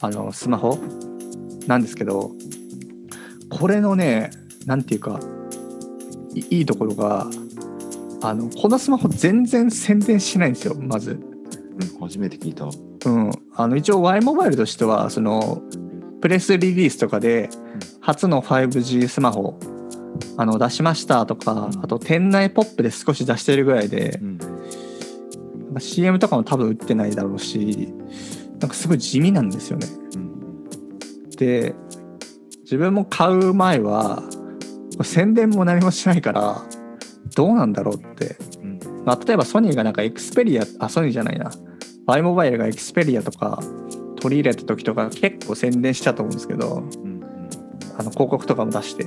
[0.00, 0.78] あのスマホ
[1.66, 2.32] なんですけど
[3.50, 4.30] これのね
[4.66, 5.20] なんていうか
[6.34, 7.26] いいいところが
[8.22, 11.12] あのこのスマホ全然宣伝しないんですよまず。
[11.12, 11.30] うん
[12.00, 12.66] 初めて聞いた。
[12.66, 15.62] うん、あの一応 Y モバイルとしてはその
[16.20, 17.48] プレスリリースとかで
[18.00, 19.58] 初の 5G スマホ
[20.36, 24.38] あの出しましたとかあと店内ポップで少し出してるぐらいでうん
[25.78, 27.92] CM とかも多分売ってないだろうし
[28.58, 29.86] なんかすごい地味なんですよね。
[30.16, 30.30] うん
[31.36, 31.74] で
[32.62, 34.22] 自分も買う前は
[35.02, 36.62] 宣伝も何もしないから
[37.34, 38.78] どうなんだろうって、うん。
[39.04, 41.50] まあ、例えばソニーがなんかエクスペリアあソニーじゃないな。
[42.06, 43.62] Y モバイルがエクスペリアとか
[44.20, 47.20] 取り入れた時とか結構宣伝したと思うんですけどうん。
[47.98, 49.06] あの広告とかも出して。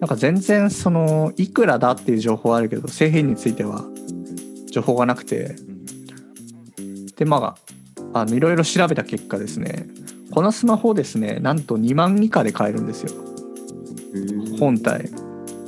[0.00, 3.84] なんか全然そのいくらだっていう情報はあるけど製品については
[4.76, 5.56] 情報がなくて。
[7.16, 7.56] でま
[8.12, 9.86] ああのいろいろ調べた結果ですね
[10.30, 13.12] このスマホですねなんと2万以下で買えるんですよ。
[14.12, 15.10] うん本体、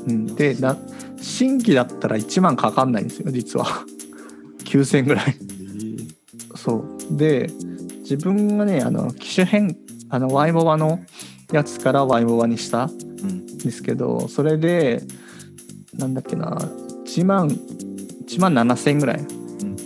[0.06, 0.76] うん、でな
[1.20, 3.66] 新規だったら1万かかんないんですよ実は。
[4.64, 5.36] 9000ぐらい。
[6.54, 7.16] そう。
[7.16, 7.50] で
[8.00, 9.76] 自分がねあの機種変
[10.10, 11.00] あの Y モバの
[11.52, 15.02] やつから Y モバにしたんうんですけどそれで
[15.94, 16.58] なんだっけな
[17.06, 17.48] 1万
[18.28, 19.18] 1万7000ぐらい。
[19.18, 19.76] うん。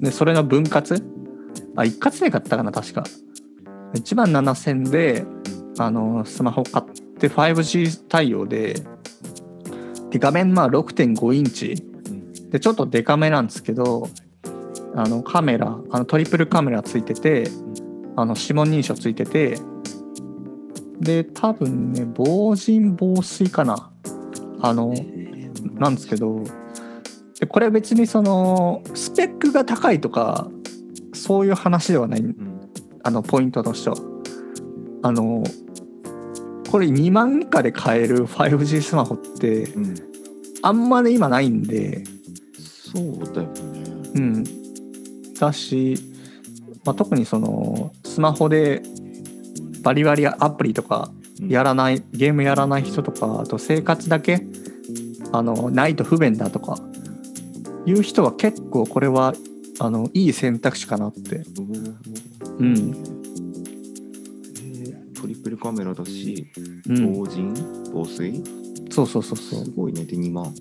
[0.00, 1.02] でそれの分割？
[1.76, 3.04] あ一括で買ったかな確か。
[3.94, 5.24] 1万7000で
[5.78, 6.84] あのスマホ買っ
[7.18, 8.74] て 5G 対応で
[10.10, 11.72] で画面まあ6.5インチ。
[12.06, 12.50] うん。
[12.50, 14.08] でちょっとデカめなんですけど
[14.94, 17.48] あのカメラあのトリプルカメラついてて
[18.16, 19.58] あの指紋認証ついてて
[21.00, 23.90] で多分ね防塵防水かな。
[24.60, 24.94] あの
[25.74, 26.42] なんですけど
[27.44, 30.48] でこれ別にそのスペックが高いとか
[31.12, 32.70] そういう話ではないうん。
[33.02, 33.96] あのポイントとしては。
[35.02, 35.44] あの
[36.70, 39.94] これ2万以下で買える 5G スマホってうん。
[40.62, 42.04] あんまり今ないんで。
[42.58, 43.90] そうだよね。
[44.14, 44.44] うん。
[45.34, 45.96] だし、
[46.86, 48.82] まあ、特にそのスマホで
[49.82, 51.10] バリバリアプリとか
[51.46, 54.46] やらないゲームやらない人とかあと生活だけ
[55.32, 56.78] あのないと不便だとか
[57.86, 59.34] いう人は結構これは
[59.80, 61.42] あのいい選択肢かなって。
[62.58, 62.94] うん。
[64.56, 66.46] えートリプルカメラだし
[66.86, 67.12] うん。
[67.14, 67.52] 防塵
[67.92, 68.42] 防水？
[68.90, 69.64] そうそうそうそう。
[69.64, 70.54] すごいねで2万。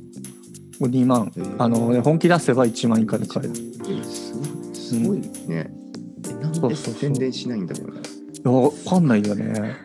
[0.79, 1.31] 2万。
[1.35, 1.55] えー。
[1.59, 3.55] あの本気出せば1万以下で買える。
[4.03, 5.29] すごいすごいね。
[5.49, 6.93] えなんでそうそうそう。
[6.95, 8.01] 宣伝しないんだろうね。
[8.43, 9.75] やわかんないよね。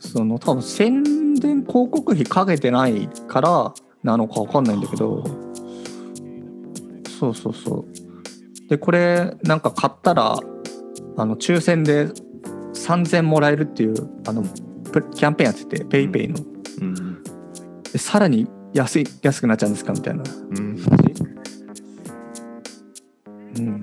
[0.00, 5.24] その多分宣伝広告費かけてないからなのかわかんないんだけど
[7.18, 8.68] そうそうそう。
[8.68, 10.38] でこれなんか買ったら
[11.16, 12.06] あの抽選で
[12.74, 13.94] 3000もらえるっていう
[14.26, 14.42] あの
[14.92, 16.36] プキャンペーンやってて PayPay の。
[16.80, 17.22] うん。
[17.92, 20.22] でさらに安い安くなっちゃうんですかみたいな。
[20.50, 20.78] うん。
[23.56, 23.82] うん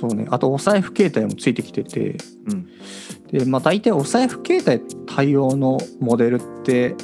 [0.00, 0.26] そうね。
[0.30, 2.16] あとお財布携帯もついてきてて。
[2.46, 2.68] うん
[3.30, 6.94] でまあ大体お財布携帯対応のモデルって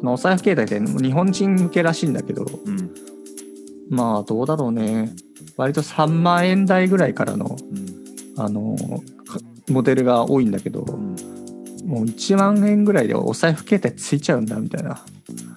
[0.00, 2.85] あのお財布携帯って日本人向けらしいんだけどうん
[3.88, 5.12] まあどうだろうね。
[5.56, 7.96] 割と3万円台ぐらいからのうん。
[8.38, 8.76] あの
[9.26, 11.16] かモデルが多いんだけどうん。
[11.86, 15.04] もう1万円ぐらいでお財布携帯ついちゃうんだみたいな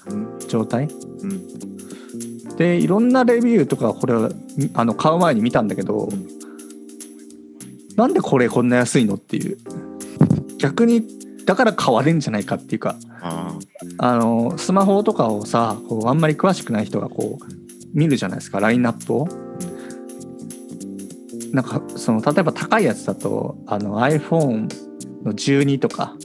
[0.07, 0.39] うん。
[0.47, 0.85] 状態。
[0.85, 2.55] うん。
[2.55, 4.13] でいろんなレビューとかこれ
[4.57, 6.27] みあの買う前に見たんだけど、ん。
[7.95, 9.57] なんでこれこんな安いのっていう。
[10.57, 11.05] 逆に
[11.45, 12.95] だから買われんじゃないかっていうか。
[13.21, 13.57] あ
[13.97, 17.59] あのスマホとかをさこうあんまり詳しくない人がこう
[17.93, 19.28] 見るじゃないですかラインナップを。
[21.52, 24.67] なんかその例えば高いやつだとあの iPhone
[25.23, 26.15] の12とか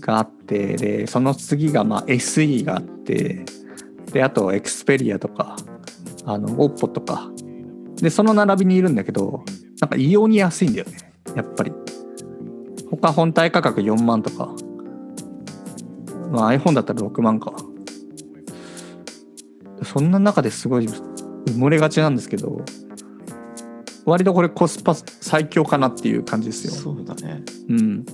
[0.00, 3.44] があってでその次がまあ SE があって
[4.12, 5.56] であと Xperia とか
[6.24, 7.30] あの OPPO とか。
[7.96, 9.42] でその並びにいるんだけど
[9.80, 11.72] なんか異様に安いんだよねやっぱり。
[13.00, 14.54] 他本体価格4万とか、
[16.30, 17.52] まあ、iPhone だったら6万か
[19.82, 22.64] そんな中ですごい埋もれがちなんですけど
[24.06, 26.72] 割とこれコスパ最強かなっていう感じですよ。
[26.72, 27.42] そうだね。
[27.68, 28.06] うん。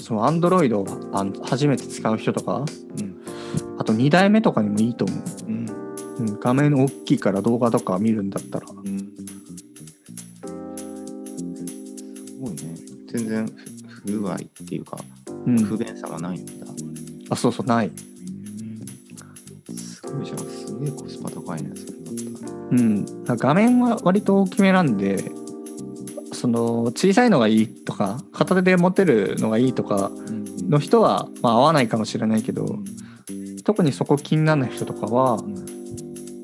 [0.00, 0.86] そう、アンドロイドを
[1.42, 2.64] 初めて使う人とか、
[2.98, 3.20] うん。
[3.76, 5.18] あと2代目とかにもいいと思う。
[5.48, 5.66] うん。
[6.18, 8.68] うん、画面大きいから動画とか見るんだったら。
[8.70, 8.98] うん。
[8.98, 9.04] す
[12.40, 12.76] ごいね。
[13.08, 13.46] 全然
[13.88, 14.96] 不不具合っていうか、
[15.44, 15.58] うん。
[15.58, 16.66] 不便さがないんだ。
[17.30, 17.90] あそうそうない
[22.70, 25.24] うん、画面は割と大きめなんで
[26.32, 30.10] その小さいのがいいとか片手で持てるのがいいとか
[30.68, 32.78] の人は、まあ、合わないかもしれないけど
[33.64, 35.42] 特にそこ気にならない人とかは、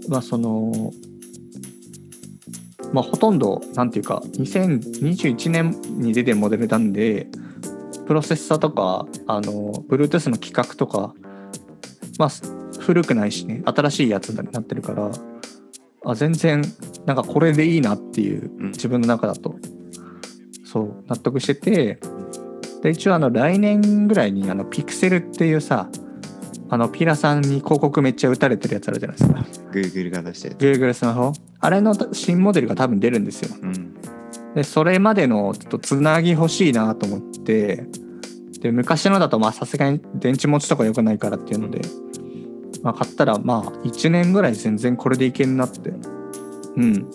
[0.08, 0.92] まあその
[2.92, 7.28] まあほとんどなんていうか2021年に出てるモデルなんで
[8.06, 11.14] プロセッサーとかあの Bluetooth の規格とか
[12.18, 12.30] まあ
[12.80, 15.10] 古くないしね新しいやつになってるから
[16.04, 16.62] あ全然
[17.06, 18.70] なんかこれでいいなっていううん。
[18.72, 19.54] 自分の中だと。
[20.64, 21.98] そう納得してて。
[22.82, 25.88] で一応あの来年ぐらいにあのピクセルっていうさ
[26.68, 29.44] あのピラさんに広告めっちゃ打たれてるやつあるじゃないですか。
[29.72, 30.56] Google が出してる。
[30.56, 31.32] Google スマホ。
[31.60, 33.54] あれの新モデルが多分出るんですよ。
[33.62, 33.94] うん。
[34.54, 37.86] でそれまでのちょっとつなぎ欲しいなと思って。
[38.60, 41.80] で昔のだとまあさすがに電池持ちとか良くないからっていうので、
[42.82, 45.90] まあ、買ったらまあ1年ぐらい全然これでいけるなって。
[46.76, 47.10] うん。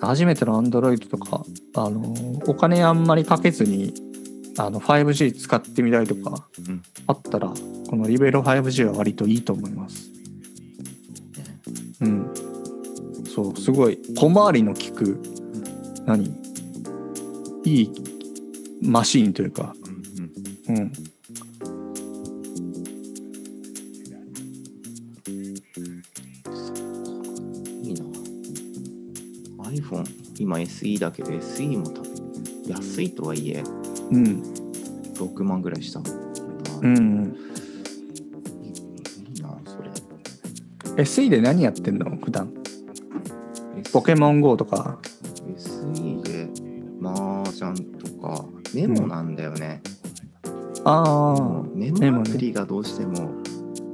[0.00, 2.14] 初めての Android とかあの
[2.46, 3.94] お金あんまりかけずに
[4.58, 6.82] あの 5G 使ってみたいとかうん。
[7.06, 7.48] あったら
[7.88, 10.10] このリベロ 5G は割といいと思います。
[12.00, 12.34] うん。
[13.34, 13.98] そうすごい。
[14.16, 15.20] 小回りの利く
[16.06, 16.36] 何？
[17.64, 17.90] いい
[18.82, 19.74] マシーンというか。
[20.68, 20.76] うん。
[20.76, 20.92] うん
[30.44, 32.12] 今 SE だけど SE も多分
[32.68, 33.64] 安いとはいえ
[34.10, 34.42] うん。
[35.14, 36.00] 6万ぐらいした
[36.82, 37.36] うんうん。
[38.62, 38.68] い
[39.38, 39.90] いなそれ。
[41.02, 42.14] SE で何やってんの？
[42.16, 42.52] 普段。
[43.90, 44.98] ポケモン GO とか。
[45.56, 46.50] SE で
[47.02, 48.44] 麻雀とか。
[48.74, 49.80] メモなんだよね、
[50.84, 52.10] ああもうメメモね。
[52.10, 53.30] モアプリがどうしても、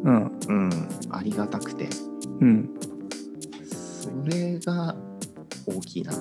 [0.03, 0.33] うん。
[0.49, 0.71] うん、
[1.11, 1.87] ありがたくて。
[2.41, 2.71] うん。
[3.63, 4.97] それが
[5.67, 6.13] 大きいな。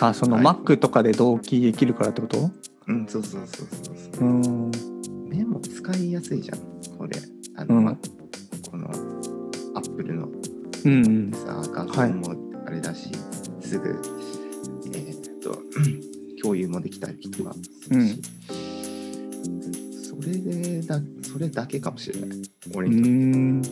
[0.00, 0.44] あそのはい。
[0.44, 2.50] Mac とかで同期できるからってこと？
[2.88, 4.24] うんそうそうそうそうそう。
[4.24, 4.70] うん
[5.28, 6.58] メモ使いやすいじゃん。
[6.98, 7.18] これ。
[7.56, 7.84] あの、うん。
[7.84, 7.96] ま
[8.70, 8.88] この
[9.74, 10.28] アップルの。
[10.84, 11.30] うんうん。
[11.32, 12.34] さ画像も
[12.66, 13.10] あれだし、
[13.60, 13.88] すぐ
[14.94, 15.58] えーっと
[16.42, 18.20] 共有もできたりとかするし、
[20.08, 22.38] それでだそれだけかもしれない。
[22.74, 23.08] 俺うにとって。
[23.08, 23.62] ん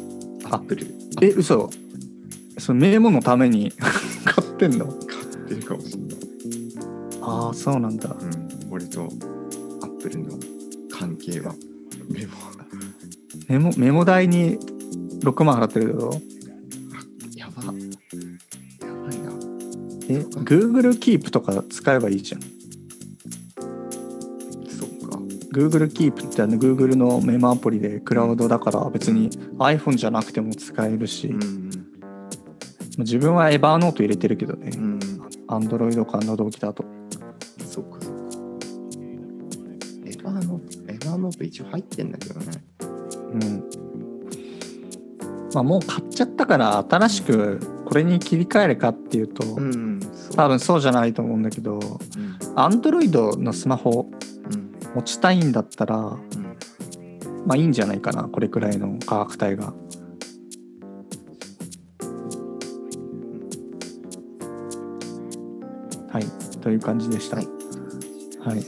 [0.52, 0.86] アップル
[1.20, 1.68] え嘘。
[2.58, 3.72] そのメモのために。
[3.72, 3.90] 買
[4.66, 4.86] ってんの？
[4.86, 6.16] 買ってるかもしれない、
[7.22, 8.10] ああそうなんだ。
[8.10, 10.38] うん、俺とアップルの
[10.90, 11.54] 関係は。
[12.10, 12.32] メモ
[13.48, 14.58] メモメモ代に
[15.20, 16.10] 6万払ってるけど
[17.36, 17.62] やば。
[17.64, 19.32] やばいな。
[20.08, 22.42] え Google Keep とか使えばいいじゃん。
[22.42, 22.50] そっ
[25.08, 25.16] か。
[25.52, 31.69] Google Keep ってあの Google のメモアプリでクラウドだから別に iPhone じゃなくても使えるし、うん
[33.00, 34.70] 自分はエバーノート入れてるけどね。
[34.74, 34.98] う、ん。
[35.48, 36.84] Android かの同期だと。
[37.66, 38.20] そっかそっか。
[40.06, 42.46] エヴァーノートエヴァーノート一応入ってんだけどね。
[43.32, 43.70] うん。
[45.52, 49.60] まあもう買っちゃったから新しくこれに切り替えるかっていうと、う
[50.36, 51.80] 多分そうじゃないと思うんだけどうん。
[52.54, 54.08] Android のスマホ
[54.52, 54.70] うん。
[54.94, 56.20] 持ちたいんだったらうん。
[57.46, 59.72] まあいいんじゃないかなこれくらいの価格帯が
[66.60, 67.36] という感じでした。
[67.36, 67.46] はい。
[68.40, 68.64] はい。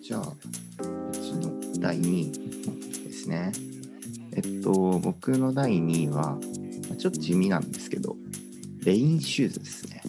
[0.00, 2.32] じゃあうちの第2位
[3.04, 3.52] ですね。
[4.32, 6.38] えっと僕の第2位は
[6.88, 8.16] まあちょっと地味なんですけど
[8.84, 10.02] レインシューズですね。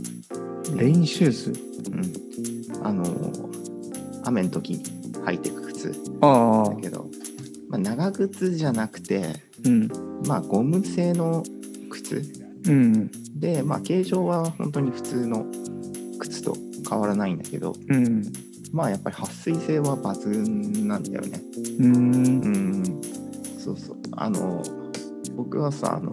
[0.76, 1.54] レインシューズ？
[1.92, 2.86] うん。
[2.86, 3.06] あの
[4.26, 4.84] 雨の時に
[5.26, 5.94] 履いていく靴。
[6.22, 6.70] ああ。
[6.70, 7.08] だけど、
[7.70, 9.90] まあ、長靴じゃなくてうん。
[10.28, 11.44] まあゴム製の
[11.90, 12.24] 靴。
[12.66, 13.12] うん。
[13.36, 15.46] で、まあ、形状は本当に普通の
[16.94, 18.24] 変わらないんだけどうん
[18.72, 21.42] まあやっぱり撥水性は抜群なんだよね。
[21.80, 21.96] うん。
[21.96, 23.02] うん。
[23.60, 23.98] そうそう。
[24.14, 24.64] あの
[25.36, 26.12] 僕はさあの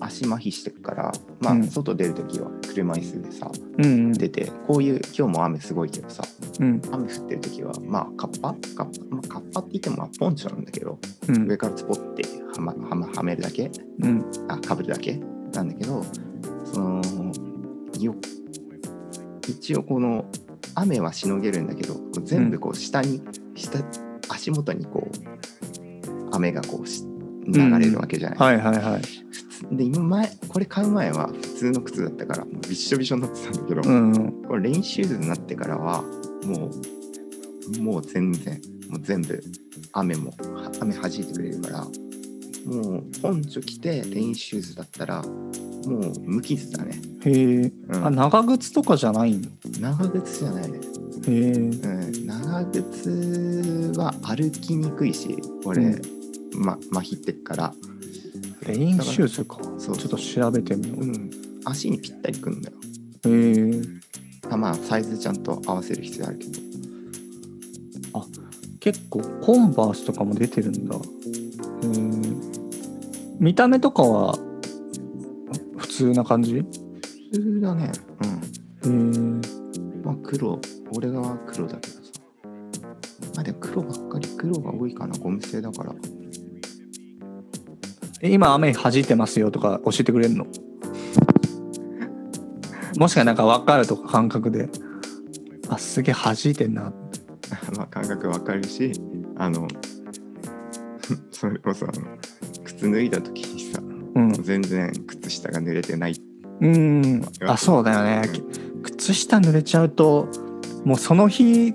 [0.00, 1.68] 足麻痺してるからまあ、うん。
[1.68, 6.24] 外出る時は車椅子でさうん出てこういう今日も雨すごいけどさ
[6.58, 6.82] うん。
[6.90, 8.54] 雨降ってる時はまあカッパ？
[8.74, 11.48] カッパ,、まあ、カッパって言ってもまあポンチョなんだけどうん。
[11.48, 12.24] 上からスポって
[12.56, 13.70] はまはまはめるだけ？
[14.00, 14.24] うん。
[14.48, 15.20] あかぶるだけ？
[15.52, 16.04] なんだけど
[16.64, 17.00] その
[18.00, 18.16] よ
[19.48, 20.24] 一応この
[20.74, 23.22] 雨はしのげるんだけど全部こう下に、
[23.54, 23.78] 下
[24.28, 27.04] 足元にこう雨がこうし
[27.46, 29.76] 流れるわけじゃない、はいはいはい。
[29.76, 34.42] で今前これ買う前は普通の靴だったからもうびっしょびしょになってたんだけど、うんうん。
[34.44, 36.02] これレインシューズになってからは
[36.44, 36.70] も
[37.78, 39.42] うもう全然もう全部
[39.92, 41.86] 雨もは雨弾いてくれるから
[42.66, 48.06] もうポンチョ着てレインシューズだったらもう無傷だね、へえうん。
[48.06, 50.78] あ長靴とかじゃないん長靴じゃないね、
[51.26, 56.02] へえうん、長靴は歩きにくいしこれ、うん。
[56.54, 57.74] ま、麻痺ってっから、
[58.66, 59.58] レインシューズか。
[59.78, 61.00] そうちょっと調べてみよう。
[61.00, 61.30] うん、
[61.64, 62.76] 足にぴったりくんだよ。
[63.24, 63.82] へえ
[64.50, 66.72] あまあサイズちゃんと合わせる必要あるけど。
[68.82, 70.96] 結構コンバースとかも出てるんだ。
[70.96, 71.02] へえ
[73.38, 74.38] 見た目とかは
[75.76, 76.58] 普通な感じ？
[76.58, 76.66] へ普
[77.32, 77.92] 通だね。
[78.84, 79.40] うん。
[79.44, 80.58] えまあ黒。
[80.94, 82.00] 俺が黒だけどさ。
[83.34, 84.28] まあでも黒ばっかり。
[84.36, 85.16] 黒が多いかな。
[85.18, 85.94] ゴム製だから。
[88.20, 90.46] え今雨弾いてますよとか教えてくれるの？
[92.98, 94.68] もしかなんか分かるとか感覚で。
[95.68, 96.92] あすげえ弾いてんな。
[97.76, 98.92] まあ感覚わかるし
[99.36, 99.66] あの
[101.30, 102.02] それこそあの
[102.82, 103.80] 靴脱いだ時にさ
[104.14, 104.32] うん。
[104.32, 106.16] 全然靴下が濡れてない。
[106.60, 107.22] うん。
[107.46, 108.28] あそうだよね。
[108.82, 110.28] 靴下濡れちゃうと
[110.84, 111.74] もうその日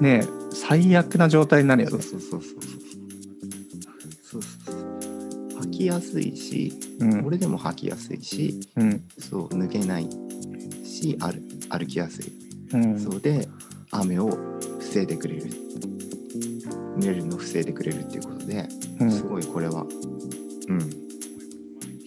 [0.00, 2.02] ね最悪な状態になるよね。
[2.02, 2.60] そうそうそう
[4.22, 7.26] そうそう履きやすいしうん。
[7.26, 9.02] 俺でも履きやすいしうん。
[9.18, 10.08] そう脱げない
[10.84, 11.34] し歩
[11.70, 12.32] 歩きやすい。
[12.72, 13.00] うん。
[13.00, 13.48] そうで
[13.90, 14.38] 雨を
[14.78, 15.50] 防いでくれる。
[17.00, 18.68] 濡れるのを防いでくれるっていうことで、
[19.00, 19.10] うん。
[19.10, 19.99] すごいこれはうん、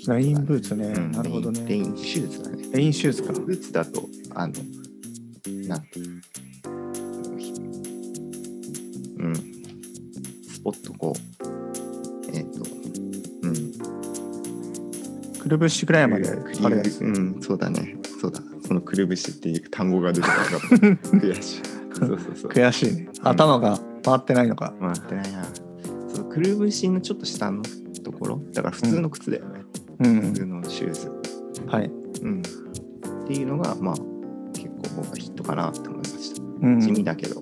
[0.08, 1.66] レインブーツね、うんなるほどね。
[1.66, 2.68] レインシューズだね。
[2.74, 3.32] レインシューズか。
[3.32, 4.04] ブーツだと
[4.36, 4.54] あの
[5.68, 6.00] なんて
[9.18, 9.36] うん。
[9.36, 12.66] スポッとこうえっ、と
[13.44, 13.72] うん。
[15.40, 17.96] くるぶしぐらいまであれームうんそうだね。
[18.20, 18.42] そうだ。
[18.68, 20.60] そのくるぶしっていう単語が出てたから
[21.20, 21.62] 悔しい。
[21.94, 22.52] そうそうそう。
[22.52, 23.08] 悔しいね。
[23.22, 24.74] 頭が回ってないのか。
[24.82, 25.46] 回ってないな。
[26.10, 27.64] そのくるぶしのちょっと下の
[28.04, 28.42] ところ。
[28.52, 29.53] だから普通の靴だよね、うん
[29.98, 31.12] 普通のシューズ
[31.68, 32.42] はい、うん。
[32.42, 33.96] っていうのがまあ
[34.54, 36.44] 結構僕はヒットかなって思いました。
[36.44, 37.42] うん、地味だけど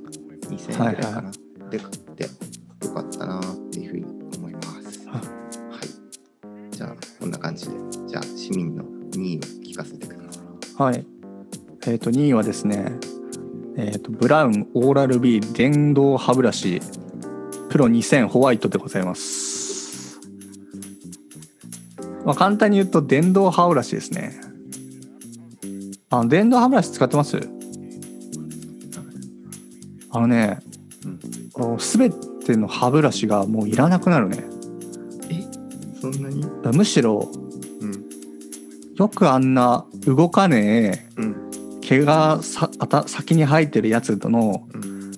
[0.50, 1.32] 2000円ぐらいかな、はいは
[1.70, 2.30] で買ってよ
[2.94, 4.06] かったなっていうふうに
[4.38, 5.08] 思います。
[5.08, 5.12] あ。
[5.12, 6.76] はい。
[6.76, 7.74] じゃあこんな感じで。
[8.08, 10.84] じゃあ市民の2位を聞かせてください。
[10.84, 11.06] はい。
[11.88, 12.92] えっ、と2位はですね
[13.78, 16.82] えっ、とブラウンオーラル B 電動歯ブラシ
[17.70, 19.41] プロ2000ホワイトでございます
[22.26, 24.40] まあ簡単に言うと電動歯ブラシですね。
[26.10, 27.40] あの電動歯ブラシ使ってます？
[30.12, 30.60] あのね
[31.56, 34.44] うんすべての歯ブラシがもういらなくなるね。
[35.30, 36.00] え？
[36.00, 36.46] そんなに？
[36.74, 37.32] むしろ
[37.80, 38.06] うん
[38.96, 45.12] よくあんな動かねえうん毛がさあた先に生えてるやつのうん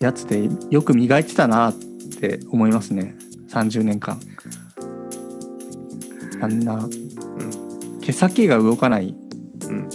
[0.00, 3.14] やつでよく磨いてたなって思いますね。
[3.48, 4.20] 30年間
[6.40, 6.88] あんな
[8.02, 9.14] 毛先が動かない。
[9.68, 9.88] うん。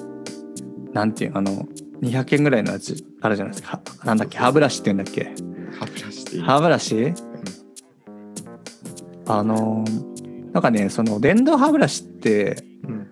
[0.93, 1.68] なんていうあの
[2.02, 3.82] 200円ぐらいのやつあるじゃないですか。
[4.00, 5.34] はなんだっけ歯ブラシって言うんだっけ。
[5.80, 7.14] 歯ブラシ歯ブラシ？
[9.28, 9.84] あの
[10.54, 13.08] なんかねその電動歯ブラシってうん。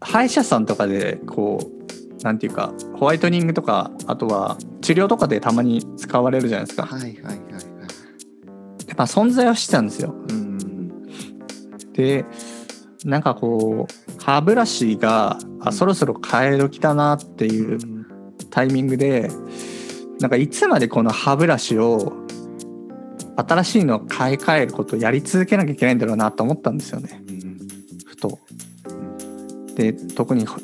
[0.00, 7.36] 歯医者さんとかでこうなんていうかホワイトニングとかあとは治療とかでたまに使われるじゃないですか、はいはいはいはい。
[8.86, 10.12] でまあ、存在はしてたんですよ。
[10.12, 10.17] うん
[11.98, 12.24] で
[13.04, 17.78] なんかこう歯ブラシがあそろそろ替え時だなっていう
[18.50, 19.28] タイミングで
[20.20, 22.12] なんかいつまでこの歯ブラシを
[23.36, 27.58] 新しいのを買い替えることをやり続けなきゃいけないんだろうなと思ったんですよねうん
[28.06, 28.38] ふと。
[29.74, 30.56] で特に好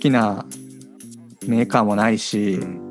[0.00, 0.44] きな
[1.46, 2.90] メーカーもないし、うん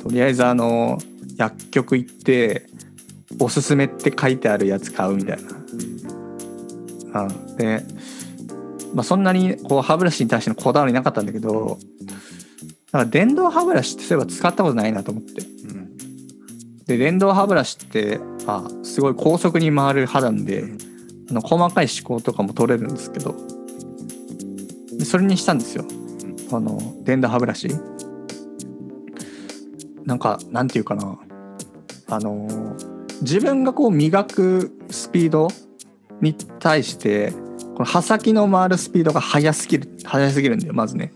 [0.00, 0.98] とりあえずあの
[1.36, 2.66] 薬局行って
[3.40, 5.50] おすすめって書いてあるやつ買うみたいな。
[7.14, 7.82] うん、で、
[8.94, 11.78] まあ、そんなにこう歯ブラシに対してのこだわりなかったんだけど
[12.92, 15.42] なんか電動歯ブラシってそういえば使ったことないなと思って。
[15.42, 15.96] うん。
[16.86, 20.64] で電動歯ブラシってあすごい高速に回る歯なんで
[21.30, 23.34] あの細かい思考とかも取れるんですけど
[24.96, 25.84] でそれにしたんですよ。
[26.50, 27.68] あの電動歯ブラシ。
[30.04, 31.18] なんかなんていうかな。
[32.10, 32.48] あの
[33.20, 35.48] 自分がこう磨くスピード
[36.20, 37.32] に対して
[37.74, 41.12] この刃先の回るスピードが速すぎる速すぎるんだよまずね。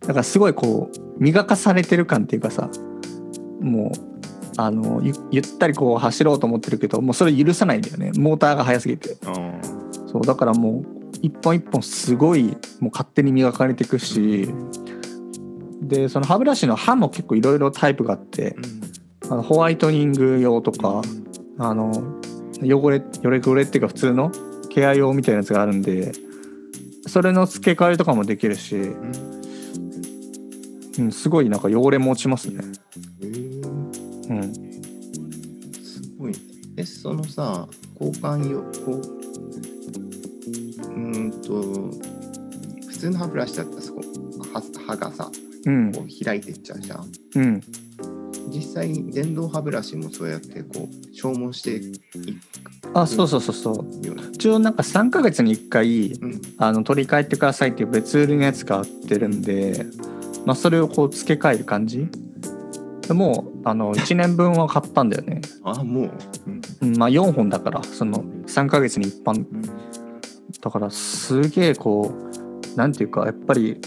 [0.00, 2.68] だからすごいこう磨かされてる感っていうかさ
[3.60, 4.12] もう
[4.56, 8.12] あのゆゆったりこう走ろうと思ってるけどもうそれ許さないんだよね。
[8.16, 9.16] モーターが速すぎて。
[9.26, 9.32] あ
[10.12, 14.48] そうだからもう一本一本すごいもう勝手に磨かれていくし
[15.80, 18.54] でその歯ブラシの刃も結構いろいろタイプがあって
[19.30, 21.00] あのホワイトニング用とか
[21.58, 21.92] あの
[22.62, 24.30] 汚れ汚れっていうか普通の
[24.70, 26.12] ケア用みたいなやつがあるんで
[27.06, 29.32] それの付け替えとかもできるし、うん
[30.98, 32.62] うん、すごいなんか汚れも落ちますね。
[33.22, 33.62] へー
[34.28, 34.54] うん、
[35.82, 36.34] すごい。
[36.76, 37.66] え、そのさ、
[38.00, 39.00] 交換用、こう、
[40.82, 41.62] うーんと、
[42.88, 44.02] 普通の歯ブラシだったらそこ、
[44.52, 45.30] 歯歯がさ、
[45.64, 47.12] うんこう開いてっちゃうじゃん。
[47.36, 47.60] うん、
[48.52, 52.38] 実際、電動歯ブラシもそうやって、こう、消耗してい
[52.94, 53.86] あそうそうそうそう。
[54.32, 56.42] 一応なんか3ヶ月に1回うん。
[56.58, 59.86] あの取り替えてくださいっていう別売りのやつが売ってるんで、
[60.44, 62.06] まあ、それをこう付け替える感じ？
[63.08, 66.10] でもうあの 1年分は買ったんだよね、あ、もう。
[66.46, 66.62] うん。
[66.82, 69.62] うんまあ、4本だからその3ヶ月に1本うん
[70.60, 72.14] だからすげえこ
[72.74, 73.80] うなんていうかやっぱり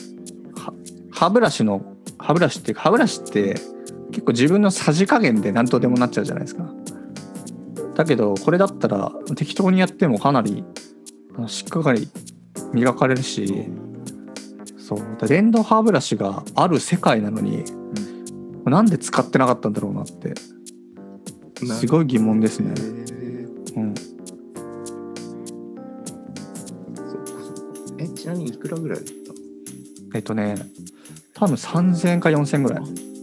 [0.55, 0.73] は
[1.11, 1.81] 歯ブラシの
[2.17, 3.55] 歯ブラシっていうか歯ブラシって
[4.15, 6.65] 結構自分のさじ加減で何とでもなっちゃうじゃないですか。
[7.95, 10.63] だけどこれだったら適当にやってもかなり
[11.47, 12.07] しっかり
[12.73, 13.67] 磨かれるし
[14.77, 17.65] そう電動歯ブラシがある世界なのに、
[18.63, 20.33] なんで使ってなかったんだろうなって
[21.65, 22.73] すごい疑問ですね。
[23.75, 23.93] うん。
[27.97, 29.05] え、ちなみにいくらぐらいだっ
[30.15, 30.55] えっとね
[31.33, 33.14] 多分3000円か4000円ぐらい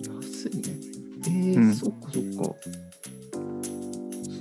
[2.13, 2.55] そっか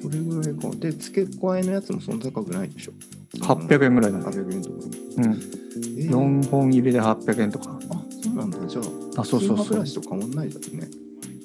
[0.02, 0.70] それぐらいか。
[0.78, 2.94] で、付け加えのやつもそんな高くないでしょ。
[3.40, 4.76] 800円ぐらいだね800円とか。
[5.18, 5.62] うんえー
[6.10, 8.68] 4本入りで800円とかあ、そうなんだ。
[8.68, 10.88] じゃあ、あそうそうブラシと変わんないだろうね。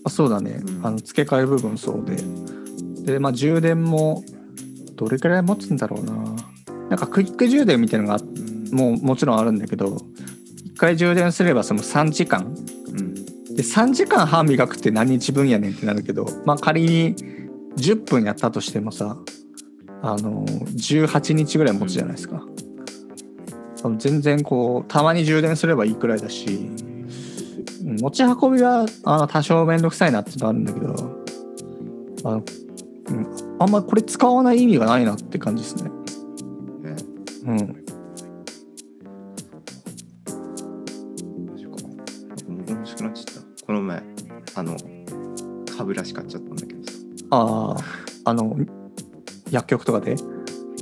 [0.05, 4.23] あそうだね、うんあの付け替え部分そうででまあ充電も
[4.95, 6.13] どれくらい持つんだろうな
[6.91, 9.97] なんかクイック充電みたいなのがうんもうもちろんあるんだけど
[10.75, 12.55] 1回充電すればその3時間
[12.86, 12.86] うん。
[13.57, 17.17] で3時間歯磨くって何日分やねんってなるけどまあ仮に
[17.77, 19.17] 10分やったとしてもさ
[20.03, 22.47] あの18日ぐらい持つじゃないですか、
[23.83, 26.71] あの全然こうたまに充電すればいいくらいだし
[27.83, 30.95] うん持ち運びはあの多少面倒くさいなってのあるんだけど
[32.25, 35.91] あの、うん、あんまこれ使わない意味がないなって感じですね。
[36.85, 36.97] え
[37.47, 37.57] うん。
[37.57, 37.85] う
[42.69, 43.36] 欲しくなっちゃった。
[44.57, 44.77] あの、
[45.77, 46.93] 歯ブラシ買っちゃったんだけどさ。
[47.31, 47.75] あ
[48.25, 48.57] ああの
[49.51, 50.17] 薬局とかで？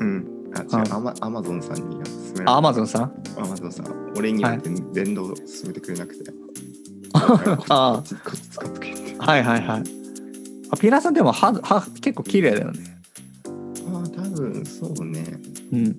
[0.00, 0.26] うん。
[0.54, 3.12] あ、違あう、アマアマゾンさんに勧めアマゾンさん？
[3.36, 4.12] アマゾンさん。
[4.16, 6.30] 俺には電電動勧めてくれなくて。
[7.68, 9.16] あこっち こっち使ってくれって。
[9.18, 9.82] あはいはいはい
[10.70, 12.98] あピーラーさんでも歯歯結構綺麗だよね
[13.92, 15.24] ああ、多分そうね。
[15.72, 15.96] うん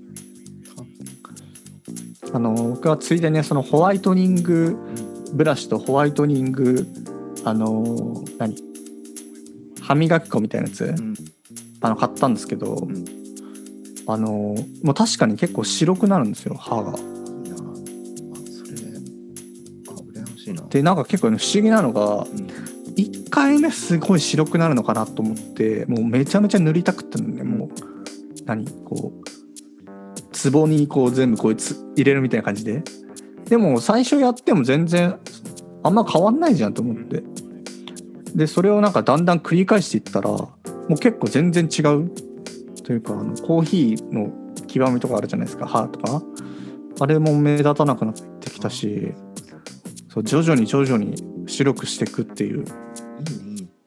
[2.34, 4.76] あの僕はついでにそのホワイトニング
[5.34, 6.86] ブラシとホワイトニング
[7.46, 8.56] あの何？
[9.82, 11.16] 歯磨き粉みたいなやつ、うん。
[11.80, 13.06] あの買ったんですけど、ん。
[14.08, 16.94] あのもう確かに結構白くなるんですよ歯が。
[20.70, 22.28] でなんか結構ね不思議なのがうん、
[22.96, 27.70] 1回目すごい白くなるのかなと思ってもうめちゃめちゃ塗りたくってねもう
[28.46, 28.66] 何？
[28.84, 32.84] こう壺にこう全部こいつ入れるみたいな感じで。
[33.46, 35.20] でも最初やっても全然
[35.84, 37.24] あんま変わんないじゃんと思って
[38.36, 40.50] でそれをなんかだんだん繰り返していったらも
[40.90, 42.12] う結構全然違う
[42.84, 44.32] というかあのコーヒーの
[44.68, 46.22] 極みとかあるじゃないですか歯とか
[47.00, 49.14] あれも目立たなくなってきたし
[50.10, 51.16] そう徐々に徐々に
[51.48, 52.66] 白くしていくっていう。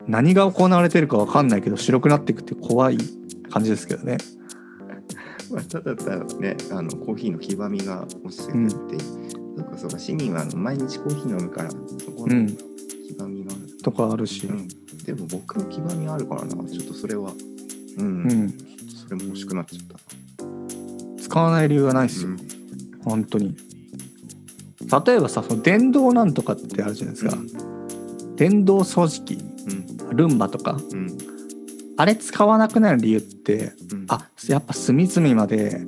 [0.08, 2.96] 何が行われてるか分かんないけど白くなっていくって怖い
[3.50, 4.16] 感じですけどね
[5.52, 9.00] まあ、ただただね、あのコーヒーの黄ばみが落ちてくっていう。
[9.56, 11.76] そうかそうか、市民はあの毎日コーヒー飲むから、そ
[12.12, 13.52] このうん黄ばみが。
[13.88, 14.68] とかあるし、うん。
[15.04, 17.32] でも僕の黄ばみあるからな、ちょっとそれは、
[17.96, 18.54] うん、うん、
[18.88, 21.22] それも欲しくなっちゃった。
[21.22, 22.38] 使わない理由がないですよ、うん。
[23.02, 23.56] 本当に。
[25.06, 27.38] 例えばさその電動なんとかってあるじゃないですか、
[28.36, 29.34] 電動掃除機。
[30.10, 30.72] うん、ルンバとか。
[30.92, 31.18] うん、
[31.96, 35.80] あれ使わなくなる理由ってうん、あやっぱ隅々まで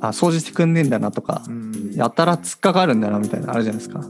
[0.00, 4.00] あ掃除してくんねえんだなとか、うん、やたら突っかかるんだなみたいなのあるじゃないですか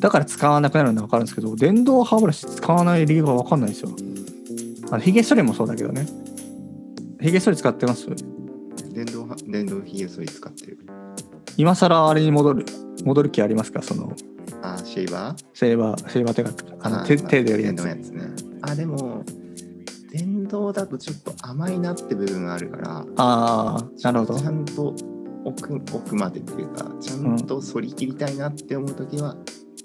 [0.00, 3.90] だから使わなくなるのは分かるんですけど電動歯ブラシ使わない理由が分かんないんですよ。
[4.90, 6.06] あのヒゲ剃りもそうだけどね。
[7.20, 8.06] ヒゲ剃り使ってます？
[8.92, 10.78] 電動は電動ひげ剃り使ってる。
[11.56, 12.66] 今更あれに戻る
[13.04, 13.82] 戻る気ありますか？
[13.82, 14.14] その
[14.62, 15.44] あシェイバー？
[15.54, 17.86] シェーバーシェーバーっていうかあのあ手手でやるやつ。
[17.86, 18.28] やつね。
[18.62, 19.24] あでも
[20.12, 24.38] 電動だとちょっと甘いなって部分があるからああなるほど。
[24.38, 24.94] ちゃんと
[25.44, 29.36] 奥奥までっていうかちゃんと反り切りたいなって思う時は、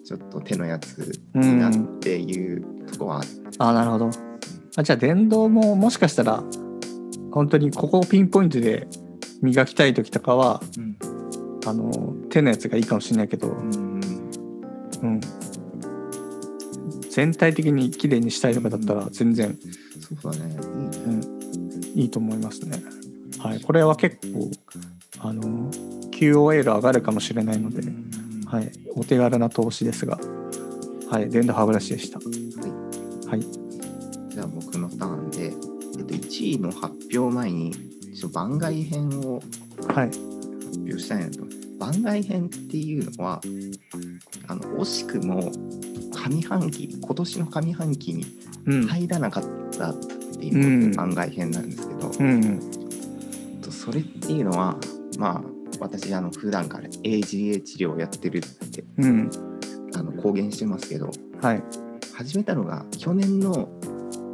[0.05, 3.27] ちょっと手のやつになっていうとこはある、
[3.59, 4.09] ああなるほど。
[4.77, 6.43] あじゃあ電動ももしかしたら
[7.31, 8.87] 本当にここをピンポイントで
[9.41, 10.97] 磨きたい時とかはうん。
[11.65, 11.91] あの
[12.29, 14.01] 手のやつがいいかもしれないけど、うん
[15.03, 15.21] うん、
[17.09, 19.57] 全体的に綺麗にしたいとかだったら全然、
[20.21, 20.49] そうだね。
[20.49, 20.61] いいね
[21.05, 21.09] う
[21.97, 22.81] ん、いいと思いますね。
[23.39, 24.51] はい、これは結構
[25.19, 25.71] あの
[26.11, 27.81] QOL 上がるかもしれないので、
[28.51, 30.19] はい、お手軽な投資ですが、
[31.09, 32.19] はい、電動歯ブラシでした。
[32.19, 33.41] はい、
[34.29, 37.73] じゃあ僕のターンで、えっと、1位の発表前に
[38.13, 39.41] ちょっと番外編を
[39.87, 40.19] はい、発
[40.79, 41.45] 表したいなと。
[41.79, 43.41] 番外編っていうのは
[44.47, 45.51] あの惜しくも
[46.11, 48.25] 上半期今年の上半期に
[48.65, 49.95] うん、入らなかったっ
[50.37, 52.59] ていうのが番外編なんですけど、うん、
[53.61, 54.77] とそれっていうのは
[55.17, 55.50] まあ
[55.81, 59.29] 私あの普段から AGA 治療をやってるってうん、
[59.95, 61.11] あの公言してますけど
[61.41, 61.63] はい、
[62.13, 63.67] 始めたのが去年の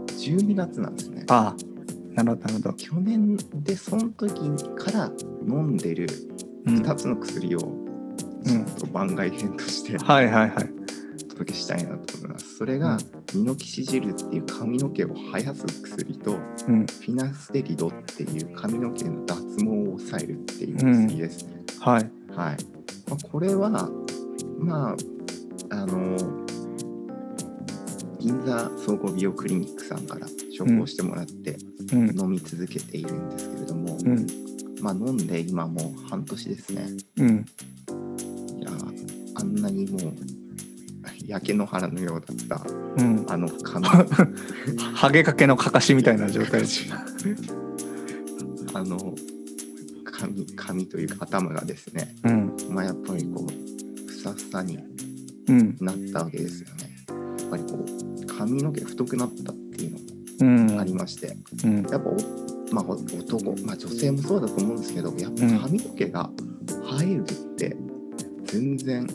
[0.07, 1.25] 12月なんですね。
[1.29, 2.73] ああ、なるほど、なるほど。
[2.73, 4.41] 去年でその時
[4.75, 5.11] から
[5.47, 6.07] 飲んでる
[6.65, 10.76] うん、2つの薬をうん、番外編としてはい、はい、はい。
[11.37, 12.57] お届けしたいなと思います。
[12.57, 12.97] それが
[13.35, 21.63] ミノキシジルっていう髪の毛を生やす薬とうん、フィナステリドっていう髪の毛の脱毛を抑えるっていう薬ですね。
[21.79, 22.57] はい、はい。
[23.07, 23.69] まあ、これは
[24.57, 24.95] ま
[25.69, 26.17] ああの
[28.19, 30.25] 銀座総合美容クリニックさんから
[30.57, 31.57] 処方してもらって
[31.93, 34.27] うん、飲み続けているんですけれども、うん、
[34.81, 36.87] まあ飲んで今もう半年ですね。
[37.17, 37.45] うん、
[38.59, 38.71] いや
[39.35, 40.13] あんなにもう
[41.27, 43.25] 焼け野原のようだったうん。
[43.27, 43.85] あの髪
[44.95, 46.61] ハゲかけのかかしみたいな状態。
[46.61, 46.85] です。
[48.73, 49.13] あの
[50.05, 54.79] 髪髪というか頭がですねうん、まあやっぱりこうふさふさに
[55.47, 57.05] うん、なったわけですよね。
[57.39, 59.97] やっぱりこう髪の毛太くなったっていうの
[60.39, 62.15] うん、もありましてうん、やっぱお、
[62.73, 65.59] まあ、お男、まあ、女性もそうだと思うんですけどやっぱうん。
[65.59, 66.29] 髪の毛が
[66.99, 67.75] 生えるって
[68.45, 69.07] 全然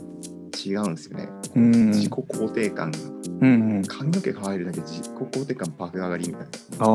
[0.65, 2.99] 違うんですよね、うん、自己肯定感が。
[2.99, 3.83] うん、うん。
[3.85, 6.49] 髪の毛が生えるだけで自己肯定感爆上がりみたいな。
[6.79, 6.89] ああ、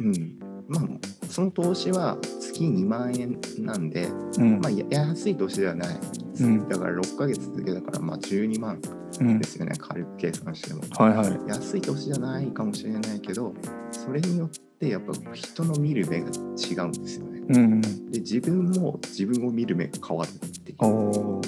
[0.00, 0.38] うん。
[0.68, 0.82] まあ
[1.28, 4.08] その投資は月2万円なんで、
[4.38, 4.60] うん。
[4.60, 5.98] まあ、や安い投資ではない。
[6.40, 8.80] うん、だから6ヶ月続けだからまあ12万
[9.20, 9.38] うん。
[9.38, 9.46] で。
[9.46, 9.74] すよね。
[9.78, 10.82] 軽く計算しても。
[10.98, 11.40] はいはい。
[11.48, 13.54] 安い投資じゃないかもしれないけど
[13.90, 17.80] それによってやっぱ人の見る目が違うんですよねうん。
[18.10, 21.42] で自分も自分を見る目が変わるっていう。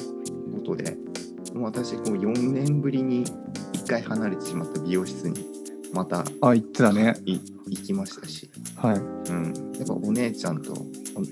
[0.55, 0.97] ことで
[1.55, 5.47] もう私こう4年ぶりに1回離れてしまった美容室に
[5.93, 7.15] またあ、言ってたね。
[7.25, 7.39] い
[7.69, 8.97] 行きましたしはい。
[8.97, 10.75] うん、やっぱお姉ちゃんと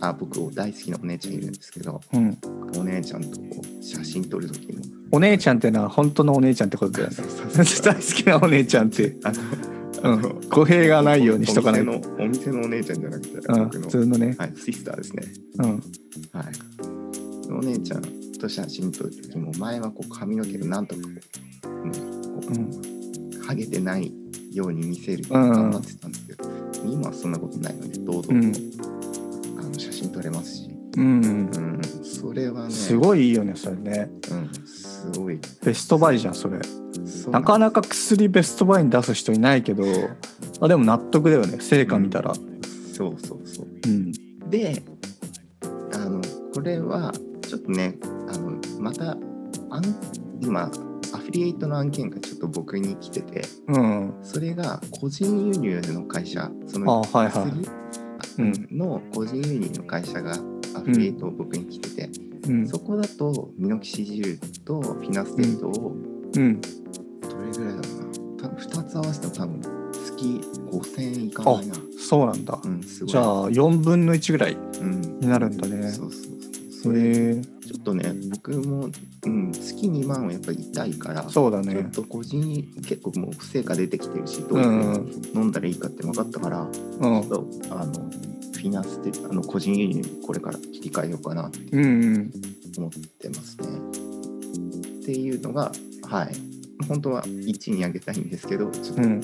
[0.00, 2.38] あ僕大好きなお姉ちゃんいるんですけどうん。
[2.76, 7.16] お姉ちゃんとこう写真撮る時もお姉ちゃんってのは本当のお姉ちゃんってことだよね。
[7.84, 9.16] 大好きなお姉ちゃんって。
[10.50, 11.90] 語弊がないようにしとかないと。
[11.90, 13.64] お店のお店のお姉ちゃんじゃなくて、うん。
[13.64, 13.82] 僕の。
[13.82, 14.36] 普通のね。
[14.38, 15.22] はい、シスターですね。
[15.58, 15.70] うん。
[15.70, 15.82] はい。
[17.50, 18.02] お姉ちゃん
[18.38, 21.08] と写真撮る時も前はこう髪の毛がなんとかこ
[22.48, 22.52] う,、
[23.50, 24.12] うん、げてない
[24.50, 26.44] ように見せるうん頑張ってたんですけど、
[26.84, 28.52] 今はそんなことないので堂々と、うん。
[29.58, 31.20] あの写真撮れますし、うん。
[31.22, 32.74] うん、それはね。
[32.74, 34.10] すごいいいよね、それね。
[34.30, 34.50] うん、
[35.12, 36.60] すごいベストバイじゃん、それ。
[37.30, 39.84] なかなか薬ベストバイに出す人いないけど、
[40.60, 42.34] あでも納得だよね、成果見たら。
[42.92, 44.12] そうそうそううん。
[44.50, 44.82] で
[45.92, 46.20] あの
[46.54, 47.96] これはちょっとね
[48.28, 49.16] あのまた
[49.70, 49.84] あん
[50.40, 50.70] 今
[51.12, 54.14] アフィリエイトの案件がちょっと僕に来ててうん。
[54.22, 57.52] それが個人輸入の会社そあのはいはい。
[58.20, 60.36] 薬の個人輸入の会社が
[60.74, 62.10] アフィリエイトを僕に来てて、
[62.48, 62.68] うん。
[62.68, 65.96] そこだとミノキシジルとフィナステリドを
[66.36, 66.60] うん。
[66.60, 66.68] ど
[67.44, 67.94] れぐらいだろ
[68.38, 69.60] うな多分2つ合わせても多分
[69.92, 72.58] 月5000円いかないなそうなんだ。
[72.62, 75.90] うんすごいじゃあ、4分の1ぐらいうんになるんだね。
[75.90, 76.32] そうそうそう
[76.82, 77.36] それ。
[77.36, 78.88] ちょっとね僕も、
[79.24, 81.74] うん、月2万はやっぱり痛いからそうだね。
[81.74, 82.42] ちょっと個人
[82.82, 86.70] 結構もう不正が出てきてるしどうういうん飲んだらいいかって分かったから、うん。
[86.70, 88.10] ちょっとあの
[88.62, 92.32] フィナステあの個人輸入にこれから切り替えようかなってうんうん。
[92.78, 93.66] 思ってますね。
[95.00, 95.72] っていうのが
[96.08, 96.32] はい。
[96.86, 99.20] 本当は1に上げたいんですけどちょっと、うん。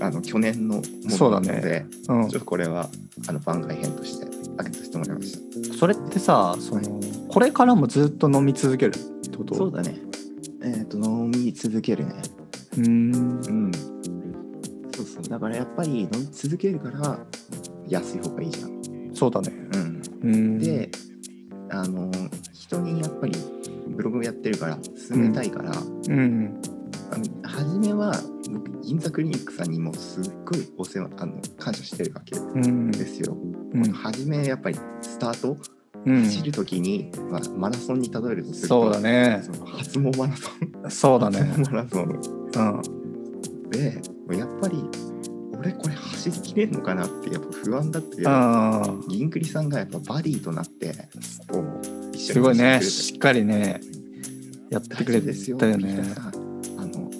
[0.00, 2.28] あの去年のもそうだのなので、ねうん。
[2.28, 2.90] ちょっとこれは
[3.26, 5.74] あの番外編として上げさせてもらいました。
[5.78, 8.98] それってさそのこれからもずっと飲み続けるっ
[9.30, 9.54] てこと？
[9.54, 9.96] そうだね。
[10.62, 12.14] えっ、と飲み続けるね。
[12.76, 13.12] うーん。
[13.14, 13.72] うん。
[14.94, 15.22] そうそう。
[15.30, 17.18] だからやっぱり飲み続けるから
[17.88, 18.81] 安い方がいいじゃん
[19.22, 19.52] そうだね。
[19.72, 20.02] うん。
[20.22, 20.58] うーん。
[20.58, 20.90] で
[21.70, 22.10] あの
[22.52, 23.32] 人にやっぱり
[23.86, 24.76] ブログやってるから
[25.08, 26.60] 勧めたいから、うん。
[27.12, 28.12] あの初めは
[28.50, 32.90] 僕銀座クリニックさんにもすっごいお世話あの感謝してるわけうん。
[32.90, 33.36] ですよ。
[33.74, 33.92] うん。
[33.92, 35.56] 初めやっぱりスタート
[36.04, 36.24] うん。
[36.24, 39.40] 走る時に、まあ、マラソンに例えるとするとそうだね。
[39.78, 40.90] 初モマラソン。
[40.90, 41.42] そうだね。
[41.42, 42.82] 初モマラソン。
[43.64, 43.70] うん。
[43.70, 44.02] で
[44.36, 44.84] やっぱり
[45.62, 50.92] 俺これ走りきれるのかなってやっぱ不安だったけどあ銀クリさんがやっぱバディとなって
[52.18, 52.74] すごいね。
[52.74, 53.80] 走しっかりね
[54.70, 56.02] やってくれてたよね。
[56.78, 57.10] あの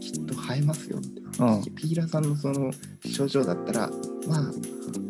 [0.00, 1.20] きっと生えますよって。
[1.38, 2.72] うんピーラさんのその
[3.04, 3.90] 症状だったら
[4.26, 4.40] まあ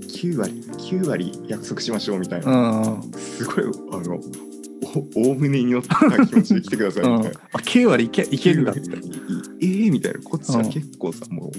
[0.09, 3.13] 9割9割約束しましょうみたいな、うん。
[3.13, 4.21] すごいあの
[5.17, 7.41] お大胸に乗った気持ちで来てくださいうんみたいな。
[7.53, 8.81] あ9割いけいけるんだって。
[8.81, 9.13] 9割
[9.61, 10.21] ええみたいな。
[10.21, 11.53] こっちは結構さ、もう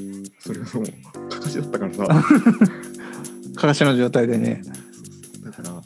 [0.46, 2.04] それがもうかかしだったからさ
[3.56, 4.62] かかしの状態でね。
[5.42, 5.86] だからもうあ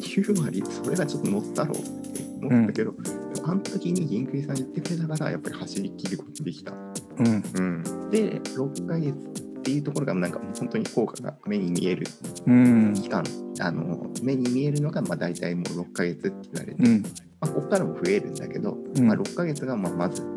[0.00, 2.94] 9割それがちょっと乗ったろうって思ったけど、
[3.44, 6.72] あの時に銀クリさん言ってくれたからやっぱり走り切ることができた。
[6.72, 7.44] うん。
[7.54, 12.06] うん、で6ヶ月っていうところがなんかもう本当に効果が目に見える
[12.46, 12.92] うん。
[12.94, 13.22] 期間
[13.60, 17.02] あの目に見えるのがまあ大体もう6ヶ月って言われて、うん。
[17.02, 17.08] ま
[17.42, 19.06] あ、ここからも増えるんだけど、うん。
[19.06, 20.33] まあ、6ヶ月がまあまず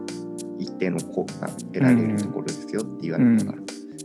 [0.60, 3.58] 一定の効果が得られるところですよって言われたから、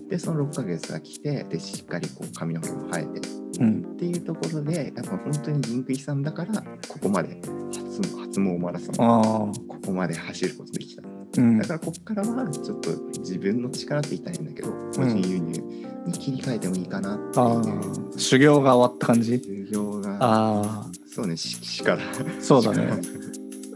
[0.09, 3.29] でその6ヶ月が来てでしっかりこう髪の毛も生えて
[3.61, 7.41] うんっていうところでやっぱ本当に銀食いさんだからここまで
[7.73, 11.03] 初初毛マラソンここまで走ることできた
[11.39, 12.91] うんだからここからはちょっと
[13.21, 15.63] 自分の力って言ったらいいんだけど個人輸入
[16.07, 17.61] に切り替えてもいいかなってあいう。
[17.61, 19.39] ー修行が終わった感じ？
[19.39, 21.99] 授業があそうねししから
[22.41, 22.93] そうだね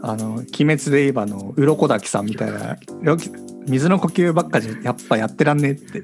[0.01, 2.77] ああの「鬼滅」で言えばあの鱗滝さんみたいな
[3.67, 6.03] 水の呼吸ばっかじゃやっぱやってらんねえって。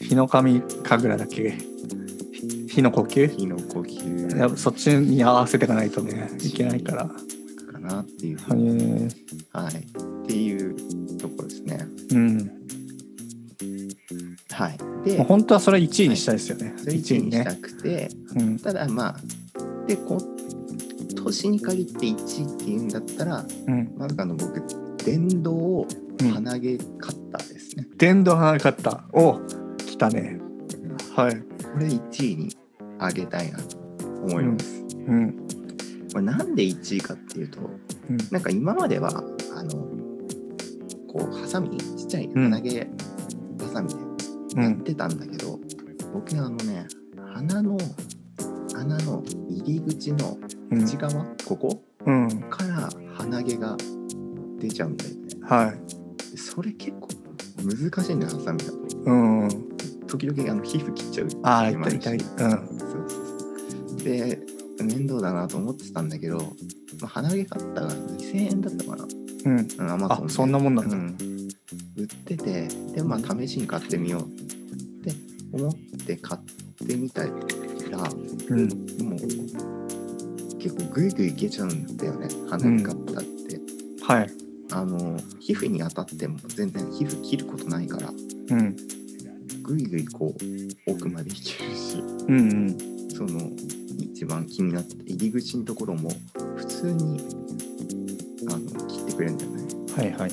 [0.00, 1.58] 日の神神楽だっけ？
[2.32, 3.28] ひ火の呼吸？
[3.36, 4.38] 火の呼吸。
[4.38, 7.10] やっぱそっちに合わせていかないとねいけないから。
[7.72, 9.08] かなっていうへえ
[9.52, 9.74] はい。
[9.74, 11.86] っていうところですね。
[12.12, 12.50] うん。
[14.50, 14.78] はい。
[15.04, 18.58] で本当はそれ1位にしたいですよね、それ1位にしたねくて、うん。
[18.58, 19.16] ただまあ
[19.86, 20.18] で今
[21.28, 24.16] 年に限って1位っていうんだったらうん。
[24.16, 24.62] かの僕
[25.04, 25.86] 電動
[26.20, 26.30] うん。
[26.30, 29.38] 鼻毛カッターですね、電動花かったお
[29.76, 30.40] 来たね。
[31.14, 31.36] はい。
[31.36, 32.56] これ1位に
[32.98, 33.76] 上げたいなと
[34.06, 35.48] 思います、うん。
[36.12, 38.16] これなんで1位かっていうとうん。
[38.30, 39.10] なんか今までは
[39.54, 39.72] あの
[41.12, 43.94] こうハサミちっちゃい鼻毛ハサミで
[44.60, 45.60] やっうんてたんだけど、
[46.12, 46.86] 僕ねあのね
[47.34, 47.78] 鼻の
[48.74, 51.82] 穴の入り口のうん内側、ここ？
[52.06, 52.28] うん。
[52.50, 53.76] から鼻毛が
[54.58, 55.16] 出ちゃうんだよね。
[55.42, 56.32] はい。
[56.32, 57.08] でそれ結構
[57.64, 58.78] 難しいんだよハサミだと。
[59.04, 59.48] うん
[60.06, 62.16] 時々あの皮膚切っちゃうああ痛い痛い。
[62.16, 62.20] うん。
[62.20, 63.10] そうそう
[63.90, 64.02] そう。
[64.02, 64.40] で
[64.82, 66.44] 面倒だなと思ってたんだけど、ま
[67.04, 69.04] あ、鼻毛買ったが2000円だったかな。
[69.04, 69.68] うん。
[69.78, 70.96] うんアマゾンあそんなもんなんだ。
[70.96, 71.16] うん、
[71.96, 74.26] 売っててでまあ試しに買ってみようっ
[75.04, 75.12] て
[75.52, 75.74] 思っ
[76.06, 78.68] て買ってみたらうん。
[79.02, 79.18] もう
[80.58, 83.60] 結構グイグイいけちゃうんだよね鼻毛買ったって、
[84.02, 84.30] はい。
[84.70, 88.10] あの皮膚に当たっても全然皮膚切ることないから。
[88.10, 88.76] うん。
[89.62, 90.34] グイグイこ
[90.86, 91.98] う奥までいけるし。
[92.28, 92.78] うんうん。
[93.10, 93.50] その
[93.98, 96.10] 一番気になってた入り口のところも
[96.56, 97.20] 普通に
[98.48, 99.64] あの切ってくれるんだよね。
[99.96, 100.32] はいはい。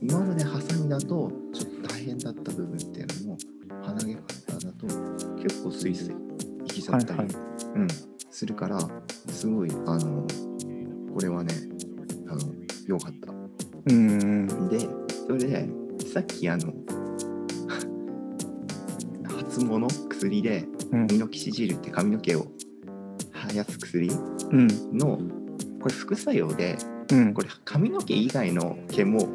[0.00, 3.38] 今までハサミだとちょっと大変だった部分っていうのも
[3.84, 4.86] 鼻毛カッターだと
[5.42, 6.14] 結構スイスイ
[6.64, 7.36] いきちゃったり、はいはい。
[7.74, 7.88] うん、
[8.38, 8.78] するから
[9.28, 10.24] すごいあの
[11.12, 11.52] これはね
[12.28, 12.40] あの
[12.86, 13.32] 良かった。
[13.32, 14.10] うん。
[14.12, 14.78] うんで
[15.26, 15.68] それで
[16.12, 16.72] さっきあの
[19.26, 19.88] 初物？
[20.08, 21.06] 薬でうん。
[21.08, 22.46] ミノキシジルって髪の毛を
[23.48, 24.08] 生やす薬？
[24.08, 24.68] うん。
[24.96, 25.18] の
[25.82, 26.78] これ副作用で
[27.10, 27.34] うん。
[27.34, 29.28] これ髪の毛以外の毛も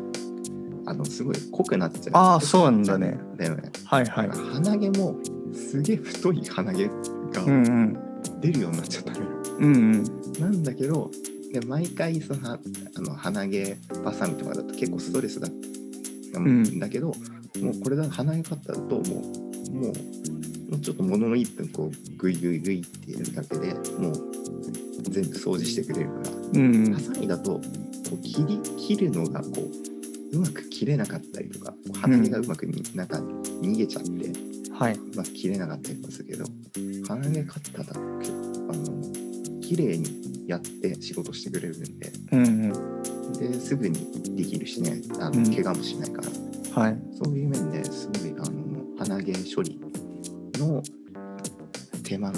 [0.86, 2.12] あのすごい濃くなっちゃう。
[2.14, 3.20] ああそうなんだね。
[3.36, 4.30] だよねはいはい。
[4.30, 5.18] 鼻毛も
[5.54, 6.89] すげえ太い鼻毛う
[7.34, 8.12] がんうん
[8.44, 9.26] 出るようになっちゃったのよ、
[9.60, 10.04] うんうん。
[10.39, 11.10] なんだけど
[11.52, 12.60] で毎回そのあ
[12.98, 15.48] の鼻毛バサミとかだと結構ストレスだ。
[15.48, 15.52] っ
[16.34, 16.80] たん。
[16.80, 17.14] だけど、も
[17.72, 24.14] うこれだ鼻毛カッターだともうもうもうちょっとものの1分こうグイグイグイってやるだけでもう
[25.04, 26.32] 全部掃除してくれるから。
[26.32, 26.94] うんうん。
[26.94, 27.62] ハサミだとこ
[28.14, 29.50] う切り切るのがこ
[30.34, 34.10] ううまく切れなかったりとか鼻毛がうまくになんか逃げちゃって、
[34.74, 34.91] はい。
[34.94, 36.46] はいまあ、切れなかったりもするけど
[37.07, 43.34] 鼻毛カッターだと結構あの綺麗にやって仕事してくれるんでうんうん。
[43.34, 46.21] ですぐにできるしねあうんの怪我もしないか
[46.76, 46.97] ら、はい。
[47.24, 49.80] そういう面ですごいあの鼻毛処理
[50.59, 50.82] の
[52.03, 52.32] 手間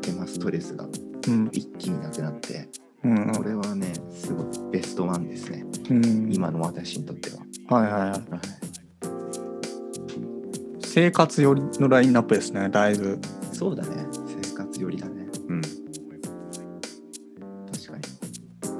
[0.00, 0.86] 手間ストレスが
[1.28, 1.48] うん。
[1.52, 2.68] 一気になくなって
[3.04, 5.64] うんこれはねすごいベストワンですね。
[5.90, 6.32] うん。
[6.32, 7.30] 今の私にとって
[7.68, 8.10] は、はいはいはい。
[8.10, 8.20] はい。
[10.84, 13.18] 生活寄りのラインナップですねだいぶ
[13.62, 14.04] そうだね。
[14.42, 15.24] 生活よりだね。
[15.48, 15.62] うん。
[15.62, 15.76] 確
[17.92, 18.02] かに。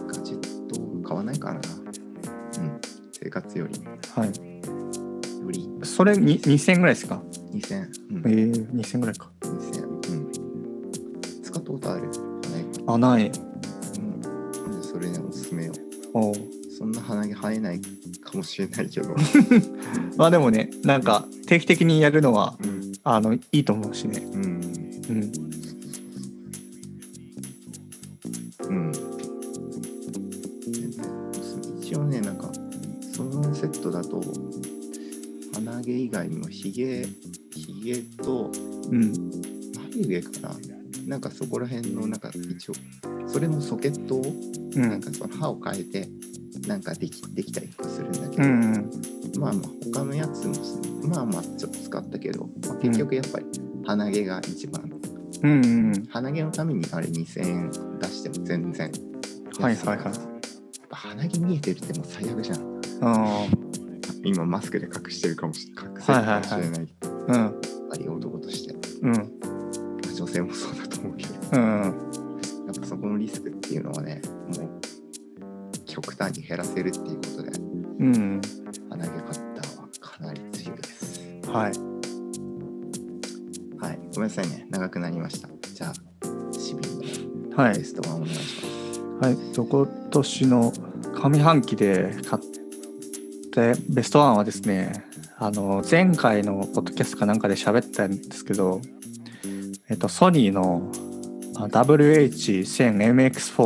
[0.09, 1.61] ガジェット買わないからな。
[1.61, 2.81] うん。
[3.13, 3.81] 生活より。
[4.17, 4.29] はい。
[5.41, 5.71] より。
[5.85, 7.23] それに2000ぐらいですか
[7.53, 8.23] ？2000うん。
[8.27, 9.31] えー、2000ぐらいか。
[9.43, 10.33] 2000うん。
[11.45, 12.11] 使ったことある？
[12.89, 13.27] あない。
[13.29, 14.83] うん。
[14.83, 15.73] それねおすすめよ
[16.13, 16.35] おう。
[16.77, 17.81] そんな鼻毛生えない
[18.21, 19.15] かもしれないけど。
[20.19, 22.83] まあでもねなんか定期的にやるのはうん。
[23.05, 24.21] あのいいと思うしね。
[24.33, 24.52] うん
[28.69, 28.93] うん。
[31.81, 32.39] 一応ねなん。
[32.39, 32.51] か
[33.15, 34.21] そのセットだと
[35.55, 37.07] 鼻毛以外にもひげ
[37.51, 38.51] ひげと
[38.91, 39.13] うん。
[39.95, 40.57] 眉毛かな
[41.07, 41.21] なん。
[41.21, 42.21] かそこら辺のなん。
[42.21, 42.73] か一応
[43.27, 44.23] それもソケットを
[44.75, 44.83] うん。
[44.89, 45.01] なん。
[45.01, 46.09] かその歯を変えて
[46.67, 46.83] なん。
[46.83, 48.13] かできできたりとかするん。
[48.13, 48.91] だけど、うん。
[49.39, 50.55] まあまあ他のやつも
[51.09, 53.47] まあまあちょっと使ったけど、まあ、結局やっぱり
[53.85, 54.82] 鼻毛が一番、
[55.43, 58.93] うんうん鼻毛のためにあれ2000円出しても全然
[59.59, 60.13] はいはいはい。
[60.91, 62.81] 鼻毛見えてるってもう最悪じゃん。
[63.03, 63.47] あ
[64.25, 67.35] 今マスクで隠してるかもしれ隠せるかもしれない,、あうん。
[67.35, 67.55] やっ
[67.91, 68.75] ぱり男として。
[69.03, 69.41] うん。
[70.15, 71.33] 女性もそうだと思うけど。
[71.53, 71.83] うん
[72.67, 74.23] やっぱそこのリスクっていうのはね
[74.57, 74.81] もう
[75.85, 77.51] 極端に減らせるっていうことで。
[77.99, 78.41] うん。
[78.91, 81.21] 鼻毛カッターはかなり強いです。
[81.49, 81.73] はい
[84.73, 85.49] 長くなりました。
[85.75, 85.93] じゃあ
[86.51, 86.83] 市民
[87.51, 87.75] のはい。
[87.79, 88.63] ベストワンお願いし
[89.21, 89.37] ます、はい。
[89.53, 90.73] と今年の
[91.15, 92.43] 上半期で買っ
[93.53, 95.05] てベストワンはですね
[95.39, 98.81] あの前回のポッドキャストかなんかで喋ったんですけど
[99.91, 100.91] えっとソニーの
[101.57, 103.63] あ WH1000MX4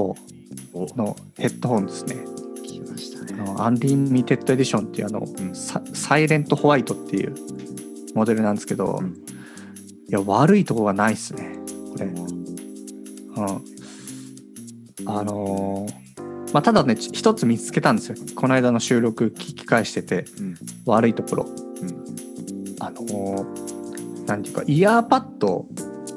[0.73, 0.87] お。
[0.97, 2.17] のヘッドホンですね。
[2.65, 3.41] 来ましたね。
[3.41, 5.55] あの Unlimited Edition っていうあの、ん。
[5.55, 7.35] サ Silent White っていう
[8.15, 9.26] モデルなんですけど、うん
[10.09, 11.59] いや悪いとこがないですね
[11.93, 13.47] これ、うん、
[15.07, 16.07] あのー
[16.53, 18.17] まあただねち一つ見つけたんですよ。
[18.35, 20.55] この間の収録聞き返しててうん。
[20.87, 21.45] 悪いところ。
[21.45, 22.77] うん。
[22.81, 25.67] あのーなんていうかイヤーパッド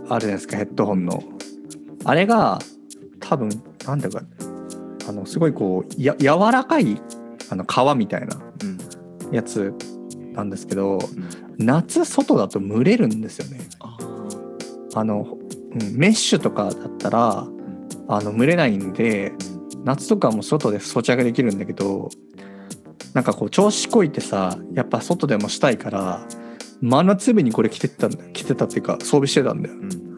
[0.07, 1.23] あるじゃないですかヘッドホンの。
[2.05, 2.59] あれが
[3.19, 3.49] 多分
[3.85, 4.21] なんだか
[5.07, 7.01] あのすごいこうや柔らかい
[7.49, 9.35] あの皮みたいなうん。
[9.35, 9.73] やつ
[10.33, 11.65] なんですけどうん。
[11.65, 13.59] 夏外だと蒸れるんですよね
[14.93, 15.37] ああの、
[15.79, 17.47] うん、メッシュとかだったら
[18.07, 19.33] あの蒸れないんで
[19.83, 22.09] 夏とかも外で装着できるんだけど
[23.13, 26.25] なんかこう調子こいてさやっぱ外でもしたいから
[26.81, 29.75] 真夏日にこれ着てったんだ着てたっていうか装備してたんだよ。
[29.75, 30.17] うん。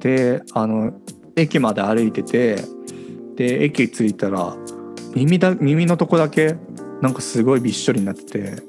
[0.00, 0.92] であの
[1.34, 2.56] 駅まで歩いてて
[3.36, 4.56] で駅着いたら
[5.14, 6.56] 耳だ耳のとこだけ
[7.00, 8.62] なんかすごいびっしょりになってて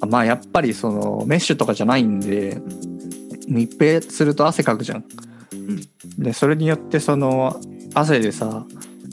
[0.00, 2.60] あまあやっぱりそのメッシュとかじゃないんで
[3.50, 5.04] 密閉すると汗かくじゃん。
[5.52, 5.80] うん
[6.18, 7.60] でそれによってその
[7.94, 8.66] 汗でさ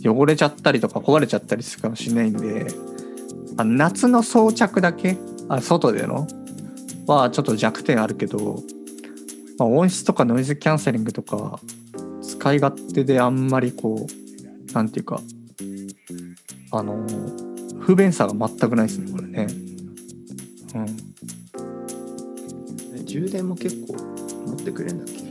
[0.04, 2.68] 汚れちゃったりとか壊れちゃったりするかもしれないんで
[3.58, 5.18] あ夏の装着だけ
[5.50, 6.28] あ外での
[7.08, 8.62] はちょっと弱点あるけど、
[9.58, 11.60] まあ、音質とかノイズキャンセリングとか
[12.22, 14.06] 使い勝手であんまりこ
[14.70, 15.22] うなんていうか
[16.72, 17.08] あの
[17.80, 19.48] 不便さが全くないですねこれね。
[22.96, 24.17] え充電も結構持
[24.72, 25.22] ってくれるんだっけ？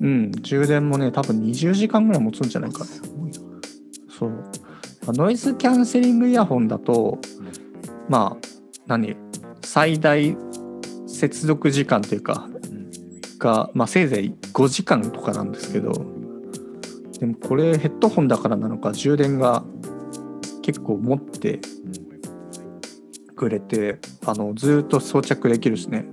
[0.00, 2.84] うん、うん、充電もね多分20時間ぐらい持つんじゃないかな。
[2.84, 3.38] すごいな。
[4.08, 4.30] そう。
[4.30, 4.36] ま
[5.08, 7.18] あノイズキャンセリングイヤホンだと、
[8.08, 8.46] まあ
[8.86, 9.16] 何？
[9.64, 10.36] 最大
[11.06, 12.90] 接続時間というかうん。
[13.38, 15.92] が、まあ、せいぜい5時間とかなんですけど
[17.18, 19.64] でもこれヘッドホンだからなのか充電が
[20.62, 21.60] 結構持って
[23.34, 26.06] くれてあのずーっと装着できるしね。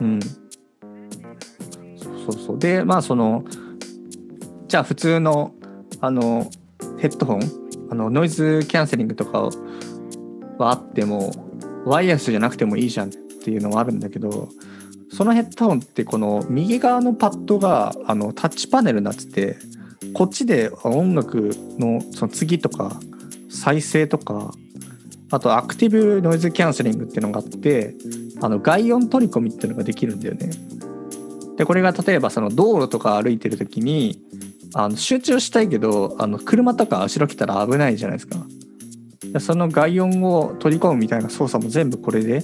[0.00, 0.20] うん
[2.26, 3.44] そうそうでまあその
[4.68, 5.54] じゃあ普通の
[6.00, 6.50] あの
[6.98, 7.40] ヘッドホン
[7.90, 9.50] あのノイズキャンセリングとか
[10.58, 11.32] はあっても
[11.84, 14.48] ワイヤレスじゃなくてもいいじゃんっていうのはあるんだけど
[15.12, 19.56] そのヘッドホンってこの右側のパッドがあのタッチパネルになってて
[20.14, 23.00] こっちで音楽のその次とか
[23.48, 24.52] 再生とか
[25.30, 27.94] あとアクティブノイズキャンセリングっていうのがあって
[28.40, 30.50] あの外音取り込みっていうのができるんだよね。
[31.60, 34.18] でこれが例えばその道路とか歩いてる時に
[34.72, 38.38] あの集中したいけどあの車とか後ろ来たら危ないじゃないですか。
[39.30, 42.42] でその外音を取り込むみたいな操作も全部これで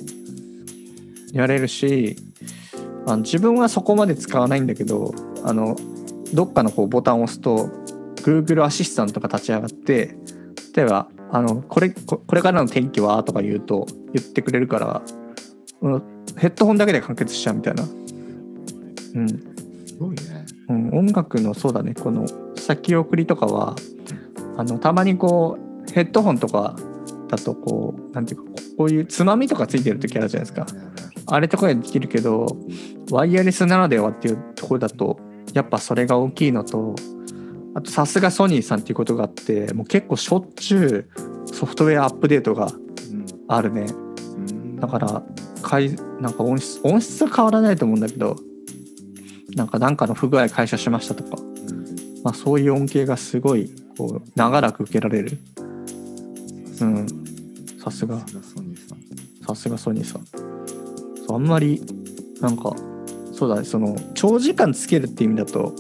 [1.33, 2.17] やれるし
[3.07, 5.15] あの自分はそこまで使わないんだけど
[5.45, 5.77] あの
[6.35, 7.71] どっかのこうボタンを押すと
[8.17, 10.15] Google アシスタントが立ち上がって
[10.75, 13.23] 例えばあのこれこれからの天気は？
[13.23, 15.03] とか言うと言ってくれるから
[15.81, 16.03] うん
[16.37, 17.85] ヘッドホンだけで完結しちゃうみたいな、
[19.17, 19.29] うん。
[19.29, 20.47] すごいね。
[20.69, 21.95] うん、音楽のそうだね。
[21.95, 23.77] この先送りとかは
[24.57, 25.59] あのたまにこ
[25.89, 26.77] うヘッドホンとか
[27.29, 30.67] だとこうなんていうかこういうつまみとかついてる時あるじゃないですか。
[31.29, 32.47] あれとかでできるけど
[33.11, 35.19] ワイヤレスならではっていうところだと
[35.55, 36.95] やっぱそれが大きいのと
[37.75, 41.09] あとさすがソニーさんっていうことがあってもう結構しょっちゅ
[41.47, 43.27] うソフトウェアアップデートがうん。
[43.49, 43.83] あるね。
[43.83, 44.77] うん。
[44.77, 45.23] だから
[45.63, 48.37] かいなんか音質音質は変わらないと思うんだけど
[49.57, 52.23] なんかなんかの不具合解消しましたとか、うん。
[52.23, 55.39] まあ、そういう恩恵がすごいこう長らく受けられる。
[56.81, 57.07] うん。
[57.83, 58.19] さすが。
[59.47, 60.27] さすがソニーさん。
[61.35, 61.83] あんまり
[62.41, 62.77] なんか
[63.33, 63.65] そうだね。
[63.65, 65.75] その長時間つけるっていう意味だと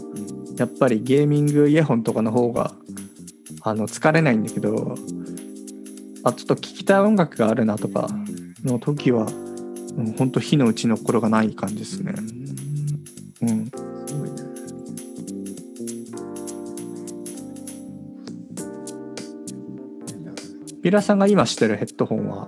[0.58, 2.72] やっぱりゲーミングイヤホンとかの方が
[3.62, 4.94] あの疲れないんだけど
[6.24, 8.08] あちょっと聴きたい音楽があるなとか
[8.64, 12.14] の時は、うん、ほんと火の打ちどころがない感じですね
[13.42, 13.66] うんうん
[14.06, 14.36] すごいね。
[20.82, 22.46] ピラさんが今してるヘッドホンは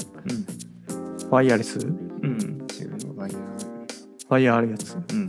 [1.31, 1.79] ワイヤレス？
[1.79, 2.59] うん。
[3.17, 3.43] ワイヤー。
[4.29, 5.27] ワイヤーあるやつうん。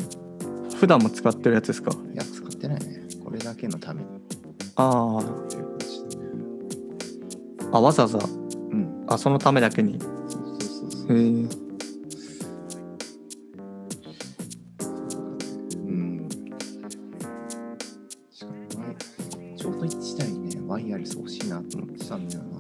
[0.76, 1.92] 普段も使ってるやつですか？
[2.14, 3.02] いや、使ってないね。
[3.24, 4.08] これだけのために。
[4.76, 5.20] あ
[7.72, 8.20] ああわざわざ？
[8.20, 8.22] う
[8.76, 9.06] ん。
[9.08, 11.18] あそのためだけにそうそうそうそう。
[11.18, 11.69] へえ
[19.60, 22.58] ちょうど1台ね、ワイヤレス欲しいなと思ってたんだよな。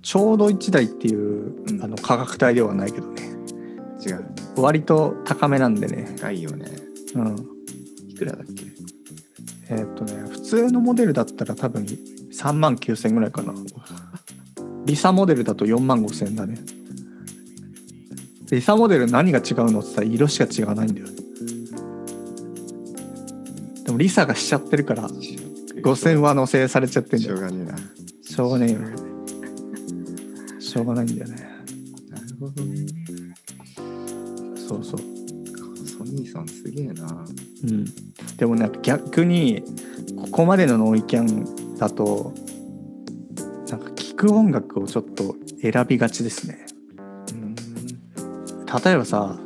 [0.00, 1.82] ちょうど1台っていう、うん。
[1.84, 3.22] あの価格帯ではないけどね。
[4.04, 4.24] 違う。
[4.56, 6.16] 割と高めなんでね。
[6.18, 6.70] 高いよね。
[7.14, 7.36] うん。
[8.08, 8.64] いくらだっけ？
[9.68, 13.52] えーっとね普通のモデルだったら多分3万9000ぐらいかな。
[14.86, 16.58] リサモデルだと4万5000だね。
[18.50, 21.15] リサモデル何が違うのって言ったら色しか違わないんだよで
[23.96, 27.78] もリサがしちゃってるから5000は乗せされちゃってんだよしょうがねえな。
[28.22, 31.36] しょうがねえよしょうがないんだよね
[32.10, 32.86] なるほどね。
[34.56, 35.00] そうそう
[35.86, 37.24] ソニーさんすげえな。
[37.64, 37.84] うん
[38.36, 39.62] でもなんか逆に
[40.16, 42.34] ここまでのノイキャンだと
[43.70, 46.66] なんか聴く音楽をちょっと選びがちですね
[47.32, 47.54] うん。
[47.54, 49.38] 例えばさ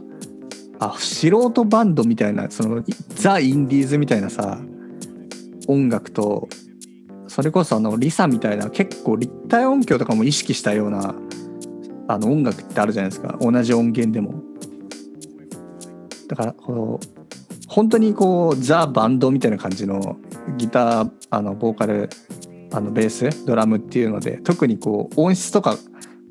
[0.81, 4.59] あ素人バンドみたいなそのザ・インディーズみたいなさ
[5.69, 6.49] 音楽と
[7.29, 11.15] それこそあのリサみたいな結構立体音響とかも意識したような
[12.09, 13.39] あの音楽ってあるじゃないですか。
[13.41, 14.43] 同じ音源でも。
[16.27, 17.07] だからこう
[17.69, 20.17] 本当にこうザ・バンドみたいな感じの
[20.57, 22.09] ギターあのボーカル
[22.73, 25.77] あのベースドラムっていうので特にこう音質とか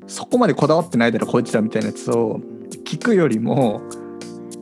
[0.06, 2.40] そこまでこだわってないだろこいつらみたいなやつを
[2.84, 3.80] 聞くよりも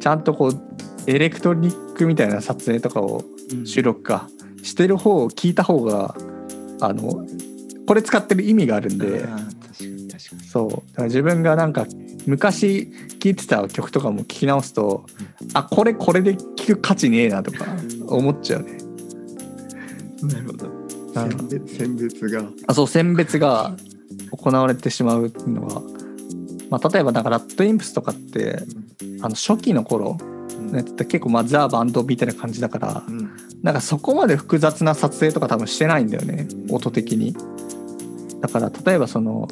[0.01, 0.63] ちゃんとこう
[1.07, 3.25] エレクトリックみたいな撮影とかを
[3.65, 4.29] 収録か。
[4.63, 6.15] してる方を聞いた方が
[6.81, 7.25] あの
[7.87, 9.27] これ使ってる意味があるんで。
[10.51, 10.71] そう。
[10.71, 11.87] だから自分がなんか
[12.27, 15.07] 昔聴いてた曲とかも聞き直すと
[15.55, 17.67] あこれこれで聴く価値ねえなとか
[18.09, 18.79] 思っちゃうね。
[20.23, 20.69] なるほど。
[21.15, 22.43] 選別選別が。
[22.67, 23.77] あそう選別が
[24.33, 25.83] 行われてしまうのは、
[26.71, 28.63] まあ、例えばだからラッドインプスとかって
[29.23, 30.19] あの初期の頃
[30.71, 33.31] のやつって結構まあザ・バンドみたいな感じだからうん。
[33.63, 37.35] なんかそこまで複雑な撮影とか多分してないんだよね音的に。
[38.41, 39.49] だから例えばその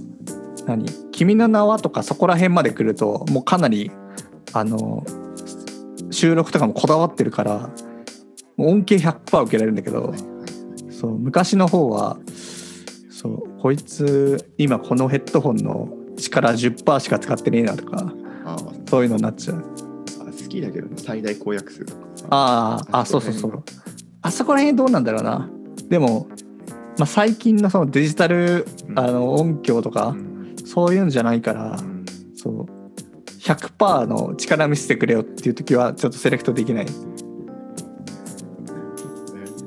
[0.66, 3.90] 何「君の名は」とかそこら辺まで来るともうかなり
[4.52, 5.04] あの
[6.10, 7.70] 収録とかもこだわってるから
[8.58, 10.14] 恩恵100%受けられるんだけど
[10.88, 12.16] そう昔の方は
[13.10, 18.12] そうこいつ今このヘッドホンの力10%しか使ってねえなとか
[18.44, 18.56] あ
[18.88, 19.64] そういうのになっちゃう。
[20.20, 21.84] あ好きだけどね最大公約数
[22.30, 23.64] あーあそうそうそう。
[24.22, 25.48] あそこら辺どうなんだろうな。
[25.88, 26.28] でも、
[26.98, 28.98] まあ、最近のそのデジタルうん。
[28.98, 30.56] あの音響とか、うん。
[30.64, 32.04] そういうんじゃないから、うん。
[32.34, 32.66] そう。
[33.40, 36.86] 100%の力見せてくれよっていう時はちょっとセレクトできない。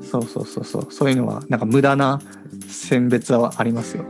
[0.02, 0.92] そうそうそうそう。
[0.92, 2.20] そういうのはなんか無駄な
[2.68, 4.04] 選別はありますよ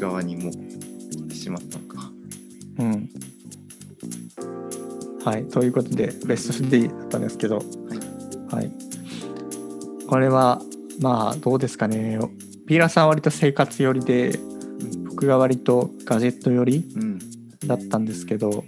[0.00, 2.10] 側にもうしまったのか。
[2.78, 3.10] うん、
[5.24, 8.56] はいということでベスト3だったんですけど、はい。
[8.56, 8.72] はい、
[10.08, 10.60] これは
[11.00, 12.18] まあどうですかね。
[12.66, 16.84] ピーラーさんは割と生活寄りで、うん、僕が割とガジェット寄り
[17.66, 18.64] だったんですけど、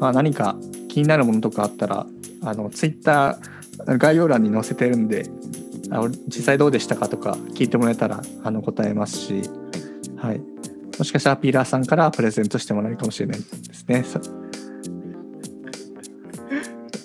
[0.00, 0.56] まあ、何か
[0.88, 2.06] 気になるものとかあったら
[2.42, 5.28] あのツイッター概要欄に載せてるんで
[5.90, 9.42] あ実際どうでしたかとか聞いてもらえたらあの答えますし、
[10.16, 10.40] はい、
[10.98, 14.04] もしかしたらピーラーさんからプレゼントしてもらえるかもしれないですね。
[14.04, 14.20] そ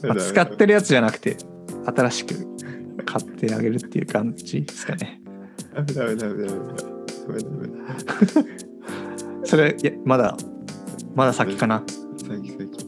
[0.07, 1.37] まあ使ってるやつじゃなくて
[1.85, 2.35] 新しく
[3.05, 5.21] 買ってあげるっていう感じですかね。
[5.73, 7.67] ダメダメダメダメダメダメ
[8.25, 8.49] ダメ
[9.45, 10.37] それいやまだ
[11.15, 11.83] まだ先かな。
[12.17, 12.87] 最近最近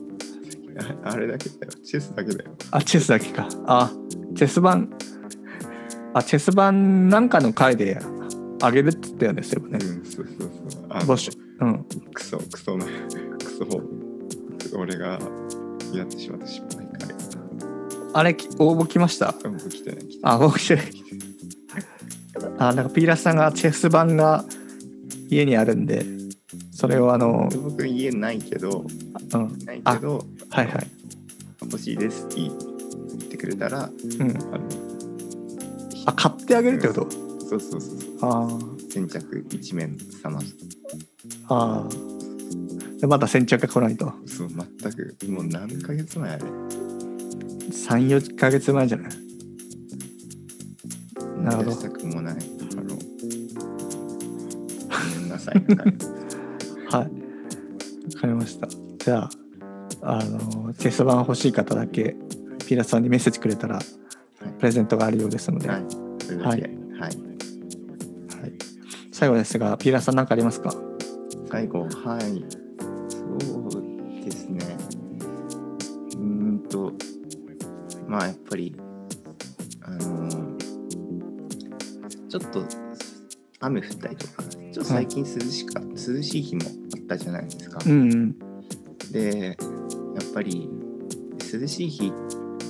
[1.05, 3.47] ああれだけだよチェスだけだよあチェスだけか。
[3.65, 3.91] あ
[4.35, 4.89] チェス盤
[6.13, 7.99] あチェス盤なんかの回で
[8.61, 9.85] あげるって言ったよねそういえばね。
[9.85, 10.85] うんそうそうそう。
[10.89, 11.85] あの募集うん。
[12.13, 12.91] クソクソのク
[14.71, 15.19] ソ俺が
[15.93, 16.93] やってしまった失敗か
[18.13, 19.35] あれき応募来ました？
[19.43, 20.33] うん来てない来てない。
[20.35, 20.91] あ応募してない。
[22.57, 24.45] あなんかピーラスさんがチェス盤が
[25.29, 26.05] 家にあるんで
[26.71, 28.85] それをあの僕家ないけど
[29.33, 29.57] うん。
[29.65, 30.87] ないけどはいはい。
[31.61, 32.55] 欲しいですって言っ
[33.29, 33.89] てくれたら
[34.19, 34.33] うん。
[36.05, 37.11] あ買ってあげるってこと？
[37.11, 38.47] そうそうそうそうあ
[38.91, 40.39] 先着一面様。
[41.47, 41.89] あああ
[42.99, 44.11] でまだ先着が来ないと。
[44.25, 45.17] そう全く。
[45.31, 46.43] もう何ヶ月前あれ。
[47.71, 49.11] 34ヶ月前じゃない？
[51.43, 51.69] なるほど。
[51.71, 52.37] 出したくもないあ
[52.81, 52.95] の
[55.15, 55.55] ごめんなさい
[56.91, 57.03] はい。
[58.15, 58.67] わかりました。
[58.67, 59.29] じゃあ、
[60.01, 62.15] あの、チェス盤欲しい方だけ、
[62.67, 63.79] ピーラスさんにメッセージくれたら、
[64.59, 65.83] プレゼントがあるようですので、はい。
[66.37, 66.61] はい、
[66.99, 67.17] はい
[69.19, 70.73] 最後ですが、ピーラスさん何かありますか？
[71.51, 71.89] 最後はい。
[73.09, 74.77] そうですね。
[76.13, 76.93] うーんと
[78.07, 78.73] まあやっぱり
[79.81, 80.55] あの
[82.29, 82.63] ちょっと
[83.59, 86.67] 雨降ったりとかちょっと最近涼しか、涼しい日もあ
[87.03, 88.39] ったじゃないですか、うんうん。
[89.11, 90.69] でやっぱり
[91.59, 92.13] 涼しい日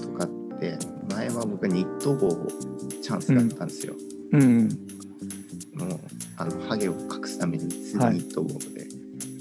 [0.02, 0.80] とかって
[1.14, 2.32] 前は僕はニット帽
[3.04, 3.93] チャンスだったんですよ、
[4.32, 4.41] うん。
[4.41, 4.68] うん。
[5.76, 6.00] もう
[6.39, 8.87] あのハゲを隠すためにすぐニット帽で,、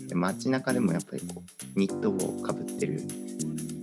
[0.09, 1.43] で街中でもやっぱりこ
[1.77, 3.01] うニット帽をかぶってる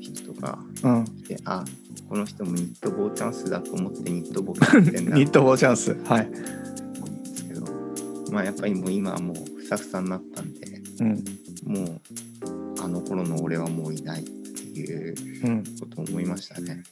[0.01, 1.05] 人とかうん。
[1.05, 1.63] いてあ
[2.09, 5.93] この人もニット帽チャンスだと思ってニット帽かぶってんなニット帽チャンス。
[6.05, 6.30] はい。
[6.30, 6.36] で
[7.36, 7.66] すけど
[8.32, 10.68] まあやっぱりもう今はもうふさふさになったんで
[10.99, 11.24] うん。
[11.63, 12.01] もう
[12.82, 15.63] あの頃の俺はもういないっていううん。
[15.80, 16.84] ことを思いましたね。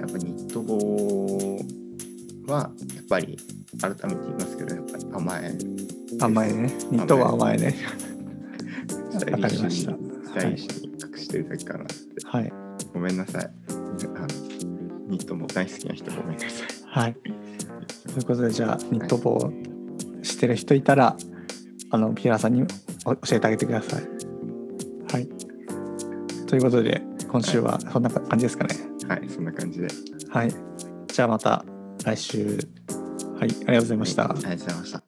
[0.00, 1.58] やっぱニット帽
[2.48, 3.38] はやっぱり
[3.80, 5.58] 改めて言いますけどやっぱり甘え
[6.20, 6.62] 甘いね。
[6.90, 7.74] ニットは甘いね。
[9.14, 11.94] わかりましたスタイリッシュに隠してるだけかなって、
[12.24, 12.52] はい。
[12.92, 14.26] ごめんなさいあの
[15.08, 17.14] ニットも大好きな人ごめんなさいはい。
[17.14, 19.52] ということで、じゃあ、ニット帽
[20.22, 21.16] してる人いたら、
[21.90, 22.62] あの、ピーラーさんに
[23.04, 24.02] お教えてあげてください。
[25.12, 25.28] はい。
[26.46, 28.74] ということで、今週はそんな感じですかね。
[29.08, 29.88] はいそんな感じで
[30.28, 30.52] はい。
[31.06, 31.64] じゃあまた
[32.04, 32.58] 来週。
[33.38, 34.24] はい、ありがとうございました。
[34.24, 35.07] ありがとうございました